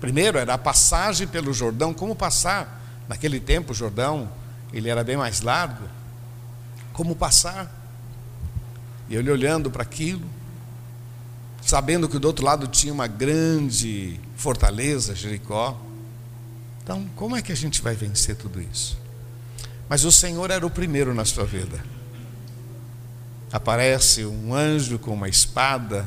Primeiro 0.00 0.38
era 0.38 0.54
a 0.54 0.58
passagem 0.58 1.26
pelo 1.26 1.52
Jordão, 1.52 1.92
como 1.92 2.14
passar? 2.14 2.80
Naquele 3.08 3.40
tempo 3.40 3.72
o 3.72 3.74
Jordão, 3.74 4.30
ele 4.72 4.88
era 4.88 5.02
bem 5.02 5.16
mais 5.16 5.40
largo. 5.40 5.88
Como 6.92 7.16
passar? 7.16 7.79
E 9.10 9.16
ele 9.16 9.30
olhando 9.30 9.70
para 9.70 9.82
aquilo, 9.82 10.24
sabendo 11.60 12.08
que 12.08 12.18
do 12.18 12.26
outro 12.26 12.44
lado 12.44 12.66
tinha 12.68 12.92
uma 12.92 13.08
grande 13.08 14.18
fortaleza, 14.36 15.14
Jericó. 15.14 15.78
Então, 16.82 17.10
como 17.16 17.36
é 17.36 17.42
que 17.42 17.52
a 17.52 17.56
gente 17.56 17.82
vai 17.82 17.94
vencer 17.94 18.36
tudo 18.36 18.62
isso? 18.62 18.96
Mas 19.88 20.04
o 20.04 20.12
Senhor 20.12 20.50
era 20.50 20.64
o 20.64 20.70
primeiro 20.70 21.12
na 21.12 21.24
sua 21.24 21.44
vida. 21.44 21.84
Aparece 23.52 24.24
um 24.24 24.54
anjo 24.54 24.98
com 24.98 25.12
uma 25.12 25.28
espada, 25.28 26.06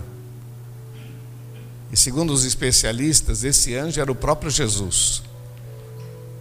e 1.94 1.98
segundo 1.98 2.34
os 2.34 2.44
especialistas, 2.44 3.44
esse 3.44 3.76
anjo 3.76 4.02
era 4.02 4.12
o 4.12 4.16
próprio 4.16 4.50
Jesus. 4.50 5.22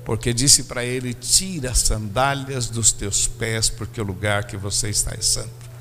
Porque 0.03 0.33
disse 0.33 0.65
para 0.65 0.83
ele: 0.83 1.13
Tira 1.13 1.73
as 1.73 1.81
sandálias 1.81 2.69
dos 2.69 2.91
teus 2.91 3.27
pés, 3.27 3.69
porque 3.69 4.01
o 4.01 4.05
lugar 4.05 4.45
que 4.45 4.57
você 4.57 4.89
está 4.89 5.13
é 5.13 5.21
santo. 5.21 5.72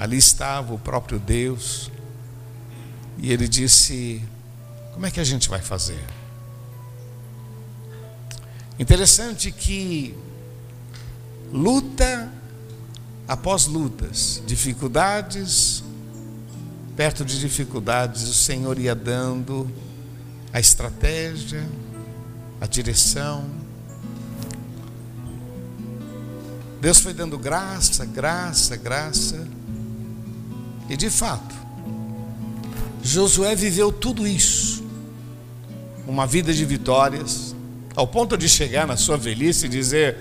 Ali 0.00 0.16
estava 0.16 0.72
o 0.72 0.78
próprio 0.78 1.18
Deus. 1.18 1.90
E 3.18 3.32
ele 3.32 3.46
disse: 3.46 4.22
Como 4.94 5.04
é 5.04 5.10
que 5.10 5.20
a 5.20 5.24
gente 5.24 5.48
vai 5.48 5.60
fazer? 5.60 6.02
Interessante 8.78 9.52
que 9.52 10.16
luta 11.52 12.32
após 13.28 13.66
lutas, 13.66 14.42
dificuldades 14.46 15.84
perto 17.00 17.24
de 17.24 17.40
dificuldades, 17.40 18.28
o 18.28 18.34
Senhor 18.34 18.78
ia 18.78 18.94
dando 18.94 19.66
a 20.52 20.60
estratégia, 20.60 21.66
a 22.60 22.66
direção. 22.66 23.48
Deus 26.78 27.00
foi 27.00 27.14
dando 27.14 27.38
graça, 27.38 28.04
graça, 28.04 28.76
graça. 28.76 29.48
E 30.90 30.96
de 30.96 31.08
fato, 31.08 31.54
Josué 33.00 33.54
viveu 33.54 33.92
tudo 33.92 34.26
isso. 34.26 34.82
Uma 36.04 36.26
vida 36.26 36.52
de 36.52 36.64
vitórias, 36.64 37.54
ao 37.94 38.08
ponto 38.08 38.36
de 38.36 38.48
chegar 38.48 38.88
na 38.88 38.96
sua 38.96 39.16
velhice 39.16 39.66
e 39.66 39.68
dizer: 39.68 40.16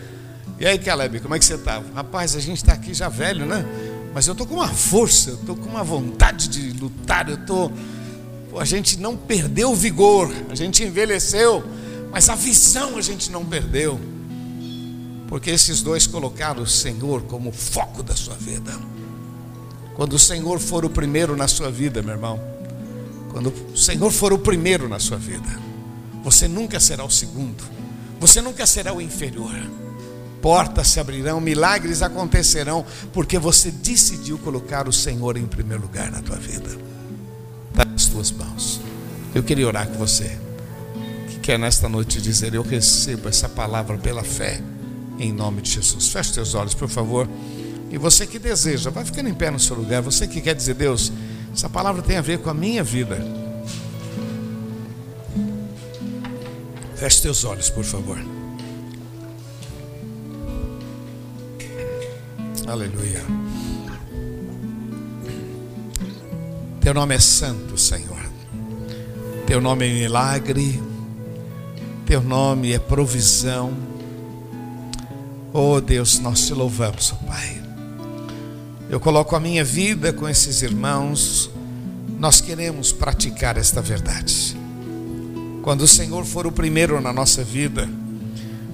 E 0.59 0.67
aí, 0.67 0.77
Caleb, 0.77 1.21
como 1.21 1.33
é 1.33 1.39
que 1.39 1.45
você 1.45 1.55
está? 1.55 1.81
Rapaz, 1.95 2.35
a 2.35 2.39
gente 2.39 2.57
está 2.57 2.73
aqui 2.73 2.93
já 2.93 3.09
velho, 3.09 3.47
né? 3.47 3.65
Mas 4.13 4.27
eu 4.27 4.33
estou 4.33 4.45
com 4.45 4.55
uma 4.55 4.67
força, 4.67 5.31
eu 5.31 5.35
estou 5.37 5.55
com 5.55 5.67
uma 5.69 5.83
vontade 5.83 6.47
de 6.47 6.71
lutar, 6.79 7.27
eu 7.27 7.35
estou. 7.35 7.73
A 8.59 8.65
gente 8.65 8.99
não 8.99 9.17
perdeu 9.17 9.71
o 9.71 9.75
vigor, 9.75 10.31
a 10.51 10.55
gente 10.55 10.83
envelheceu, 10.83 11.63
mas 12.11 12.29
a 12.29 12.35
visão 12.35 12.95
a 12.95 13.01
gente 13.01 13.31
não 13.31 13.43
perdeu. 13.43 13.99
Porque 15.27 15.49
esses 15.49 15.81
dois 15.81 16.05
colocaram 16.05 16.61
o 16.61 16.67
Senhor 16.67 17.23
como 17.23 17.51
foco 17.51 18.03
da 18.03 18.15
sua 18.15 18.35
vida. 18.35 18.98
Quando 19.99 20.13
o 20.13 20.19
Senhor 20.19 20.61
for 20.61 20.85
o 20.85 20.89
primeiro 20.89 21.35
na 21.35 21.45
sua 21.45 21.69
vida, 21.69 22.01
meu 22.01 22.13
irmão, 22.13 22.39
quando 23.33 23.53
o 23.73 23.77
Senhor 23.77 24.09
for 24.13 24.31
o 24.31 24.39
primeiro 24.39 24.87
na 24.87 24.97
sua 24.97 25.17
vida, 25.17 25.59
você 26.23 26.47
nunca 26.47 26.79
será 26.79 27.03
o 27.03 27.11
segundo, 27.11 27.61
você 28.17 28.39
nunca 28.39 28.65
será 28.65 28.93
o 28.93 29.01
inferior 29.01 29.59
portas 30.41 30.87
se 30.87 31.01
abrirão, 31.01 31.41
milagres 31.41 32.01
acontecerão, 32.01 32.85
porque 33.11 33.37
você 33.37 33.69
decidiu 33.69 34.37
colocar 34.37 34.87
o 34.87 34.93
Senhor 34.93 35.35
em 35.35 35.45
primeiro 35.45 35.83
lugar 35.83 36.09
na 36.09 36.21
tua 36.21 36.37
vida. 36.37 36.69
Está 37.71 37.83
nas 37.83 38.05
tuas 38.05 38.31
mãos. 38.31 38.79
Eu 39.35 39.43
queria 39.43 39.67
orar 39.67 39.85
com 39.89 39.97
você, 39.97 40.37
que 41.27 41.39
quer 41.39 41.59
nesta 41.59 41.89
noite 41.89 42.21
dizer: 42.21 42.53
Eu 42.53 42.63
recebo 42.63 43.27
essa 43.27 43.49
palavra 43.49 43.97
pela 43.97 44.23
fé, 44.23 44.61
em 45.19 45.33
nome 45.33 45.61
de 45.61 45.71
Jesus. 45.71 46.07
Feche 46.07 46.31
teus 46.31 46.55
olhos, 46.55 46.73
por 46.73 46.87
favor. 46.87 47.27
E 47.91 47.97
você 47.97 48.27
que 48.27 48.37
deseja, 48.37 48.89
vai 48.89 49.03
ficando 49.03 49.29
em 49.29 49.33
pé 49.33 49.49
no 49.49 49.59
seu 49.59 49.75
lugar. 49.75 50.01
Você 50.01 50.27
que 50.27 50.41
quer 50.41 50.55
dizer, 50.55 50.75
Deus, 50.75 51.11
essa 51.53 51.69
palavra 51.69 52.01
tem 52.01 52.17
a 52.17 52.21
ver 52.21 52.39
com 52.39 52.49
a 52.49 52.53
minha 52.53 52.83
vida. 52.83 53.17
Feche 56.95 57.21
teus 57.21 57.43
olhos, 57.45 57.69
por 57.69 57.83
favor. 57.83 58.17
Aleluia. 62.67 63.23
Teu 66.81 66.93
nome 66.93 67.15
é 67.15 67.19
santo, 67.19 67.77
Senhor. 67.77 68.19
Teu 69.47 69.59
nome 69.59 69.87
é 69.87 69.93
milagre. 69.93 70.81
Teu 72.05 72.21
nome 72.21 72.73
é 72.73 72.79
provisão. 72.79 73.73
Oh 75.53 75.81
Deus, 75.81 76.19
nós 76.19 76.45
te 76.45 76.53
louvamos, 76.53 77.11
oh 77.13 77.25
Pai. 77.25 77.58
Eu 78.89 78.99
coloco 78.99 79.35
a 79.35 79.39
minha 79.39 79.63
vida 79.63 80.11
com 80.11 80.27
esses 80.27 80.63
irmãos. 80.63 81.51
Nós 82.17 82.41
queremos 82.41 82.91
praticar 82.91 83.55
esta 83.55 83.83
verdade. 83.83 84.57
Quando 85.61 85.81
o 85.81 85.87
Senhor 85.87 86.25
for 86.25 86.47
o 86.47 86.51
primeiro 86.51 86.99
na 86.99 87.13
nossa 87.13 87.43
vida, 87.43 87.87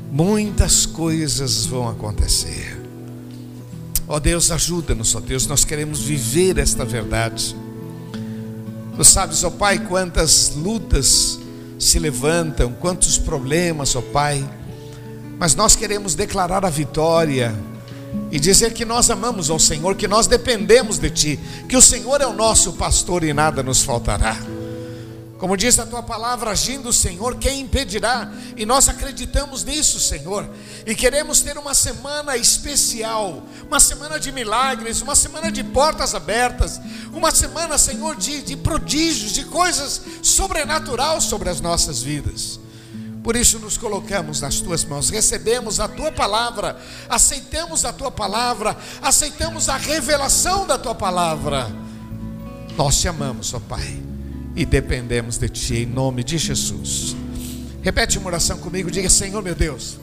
muitas 0.10 0.86
coisas 0.86 1.66
vão 1.66 1.90
acontecer. 1.90 2.82
Ó 4.08 4.16
oh 4.16 4.20
Deus, 4.22 4.52
ajuda-nos, 4.52 5.14
ó 5.16 5.18
oh 5.18 5.22
Deus, 5.22 5.48
nós 5.48 5.66
queremos 5.66 6.00
viver 6.00 6.60
esta 6.60 6.86
verdade. 6.86 7.54
Tu 8.96 9.04
sabes, 9.04 9.44
ó 9.44 9.48
oh 9.48 9.52
Pai, 9.52 9.80
quantas 9.80 10.54
lutas 10.56 11.38
se 11.78 12.00
levantam, 12.00 12.72
quantos 12.72 13.18
problemas, 13.18 13.94
ó 13.98 14.02
Pai, 14.02 14.50
mas 15.38 15.56
nós 15.56 15.76
queremos 15.76 16.16
declarar 16.16 16.64
a 16.64 16.70
vitória 16.70 17.54
e 18.32 18.40
dizer 18.40 18.74
que 18.74 18.84
nós 18.84 19.10
amamos 19.10 19.50
ao 19.50 19.60
Senhor, 19.60 19.96
que 19.96 20.08
nós 20.08 20.28
dependemos 20.28 20.98
de 20.98 21.10
Ti, 21.10 21.40
que 21.70 21.78
o 21.78 21.82
Senhor 21.82 22.22
é 22.22 22.28
o 22.28 22.34
nosso 22.34 22.74
pastor 22.74 23.24
e 23.24 23.34
nada 23.34 23.64
nos 23.64 23.82
faltará. 23.84 24.38
Como 25.38 25.58
diz 25.58 25.78
a 25.80 25.86
tua 25.86 26.02
palavra, 26.02 26.52
agindo 26.52 26.90
o 26.90 26.94
Senhor, 26.94 27.36
quem 27.36 27.60
impedirá? 27.60 28.32
E 28.56 28.66
nós 28.66 28.88
acreditamos 28.88 29.66
nisso, 29.66 30.00
Senhor. 30.00 30.50
E 30.86 30.96
queremos 30.96 31.42
ter 31.42 31.58
uma 31.58 31.74
semana 31.74 32.38
especial, 32.38 33.44
uma 33.68 33.80
semana 33.80 34.18
de 34.18 34.32
milagres, 34.32 35.02
uma 35.02 35.16
semana 35.16 35.52
de 35.52 35.64
portas 35.64 36.16
abertas, 36.16 36.80
uma 37.14 37.32
semana, 37.32 37.78
Senhor, 37.78 38.16
de, 38.16 38.42
de 38.42 38.56
prodígios, 38.56 39.34
de 39.34 39.44
coisas 39.44 40.02
sobrenaturais 40.22 41.26
sobre 41.26 41.50
as 41.50 41.60
nossas 41.60 42.02
vidas. 42.02 42.60
Por 43.26 43.36
isso 43.36 43.58
nos 43.58 43.76
colocamos 43.76 44.40
nas 44.40 44.62
tuas 44.62 44.86
mãos, 44.86 45.10
recebemos 45.10 45.80
a 45.80 45.88
tua 45.88 46.12
palavra, 46.12 46.80
aceitamos 47.10 47.84
a 47.84 47.92
tua 47.92 48.12
palavra, 48.12 48.78
aceitamos 49.02 49.68
a 49.68 49.78
revelação 49.78 50.68
da 50.68 50.78
tua 50.78 50.94
palavra. 50.94 51.68
Nós 52.78 53.02
te 53.02 53.08
amamos, 53.08 53.52
ó 53.56 53.60
Pai, 53.60 54.00
e 54.56 54.64
dependemos 54.64 55.40
de 55.40 55.50
ti 55.50 55.78
em 55.78 55.86
nome 55.88 56.24
de 56.24 56.38
Jesus. 56.38 57.16
Repete 57.82 58.20
uma 58.20 58.28
oração 58.28 58.60
comigo, 58.60 58.92
diga: 58.92 59.10
Senhor 59.10 59.42
meu 59.42 59.56
Deus, 59.56 59.98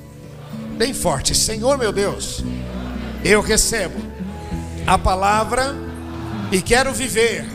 bem 0.76 0.92
forte, 0.92 1.32
Senhor 1.32 1.78
meu 1.78 1.92
Deus, 1.92 2.42
eu 3.24 3.40
recebo 3.40 4.00
a 4.84 4.98
palavra 4.98 5.76
e 6.50 6.60
quero 6.60 6.92
viver 6.92 7.46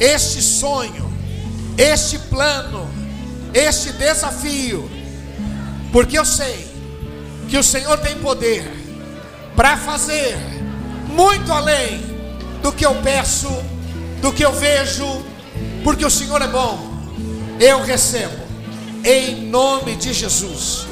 este 0.00 0.40
sonho, 0.40 1.12
este 1.76 2.18
plano 2.18 2.99
este 3.52 3.92
desafio, 3.92 4.90
porque 5.92 6.18
eu 6.18 6.24
sei 6.24 6.68
que 7.48 7.58
o 7.58 7.64
Senhor 7.64 7.98
tem 7.98 8.16
poder 8.16 8.70
para 9.56 9.76
fazer 9.76 10.36
muito 11.08 11.52
além 11.52 12.00
do 12.62 12.72
que 12.72 12.86
eu 12.86 12.94
peço, 12.96 13.48
do 14.20 14.32
que 14.32 14.44
eu 14.44 14.52
vejo, 14.52 15.06
porque 15.82 16.04
o 16.04 16.10
Senhor 16.10 16.40
é 16.40 16.46
bom. 16.46 16.90
Eu 17.58 17.82
recebo, 17.82 18.42
em 19.04 19.42
nome 19.46 19.96
de 19.96 20.12
Jesus. 20.12 20.86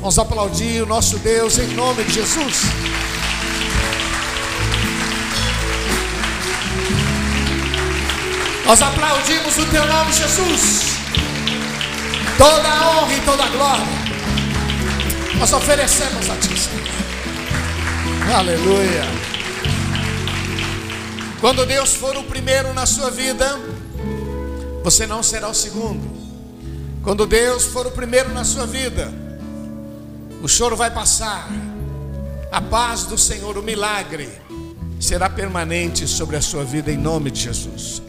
Vamos 0.00 0.18
aplaudir 0.18 0.82
o 0.82 0.86
nosso 0.86 1.18
Deus 1.18 1.58
em 1.58 1.68
nome 1.74 2.04
de 2.04 2.14
Jesus. 2.14 2.62
Nós 8.64 8.82
aplaudimos 8.82 9.56
o 9.56 9.64
teu 9.66 9.86
nome, 9.86 10.12
Jesus. 10.12 10.97
Toda 12.38 12.68
a 12.68 12.90
honra 12.90 13.14
e 13.14 13.20
toda 13.22 13.44
a 13.44 13.48
glória 13.48 14.08
nós 15.38 15.52
oferecemos 15.52 16.28
a 16.30 16.36
Ti, 16.36 16.58
Senhor. 16.58 16.88
Aleluia. 18.34 19.04
Quando 21.40 21.64
Deus 21.64 21.94
for 21.94 22.16
o 22.16 22.24
primeiro 22.24 22.74
na 22.74 22.86
sua 22.86 23.10
vida, 23.10 23.58
você 24.82 25.06
não 25.06 25.22
será 25.22 25.48
o 25.48 25.54
segundo. 25.54 26.18
Quando 27.02 27.24
Deus 27.26 27.66
for 27.66 27.86
o 27.86 27.90
primeiro 27.92 28.32
na 28.32 28.42
sua 28.42 28.66
vida, 28.66 29.12
o 30.42 30.48
choro 30.48 30.76
vai 30.76 30.90
passar, 30.90 31.48
a 32.50 32.60
paz 32.60 33.04
do 33.04 33.16
Senhor, 33.16 33.56
o 33.56 33.62
milagre, 33.62 34.28
será 35.00 35.30
permanente 35.30 36.06
sobre 36.08 36.36
a 36.36 36.42
sua 36.42 36.64
vida 36.64 36.90
em 36.90 36.96
nome 36.96 37.30
de 37.30 37.42
Jesus. 37.42 38.02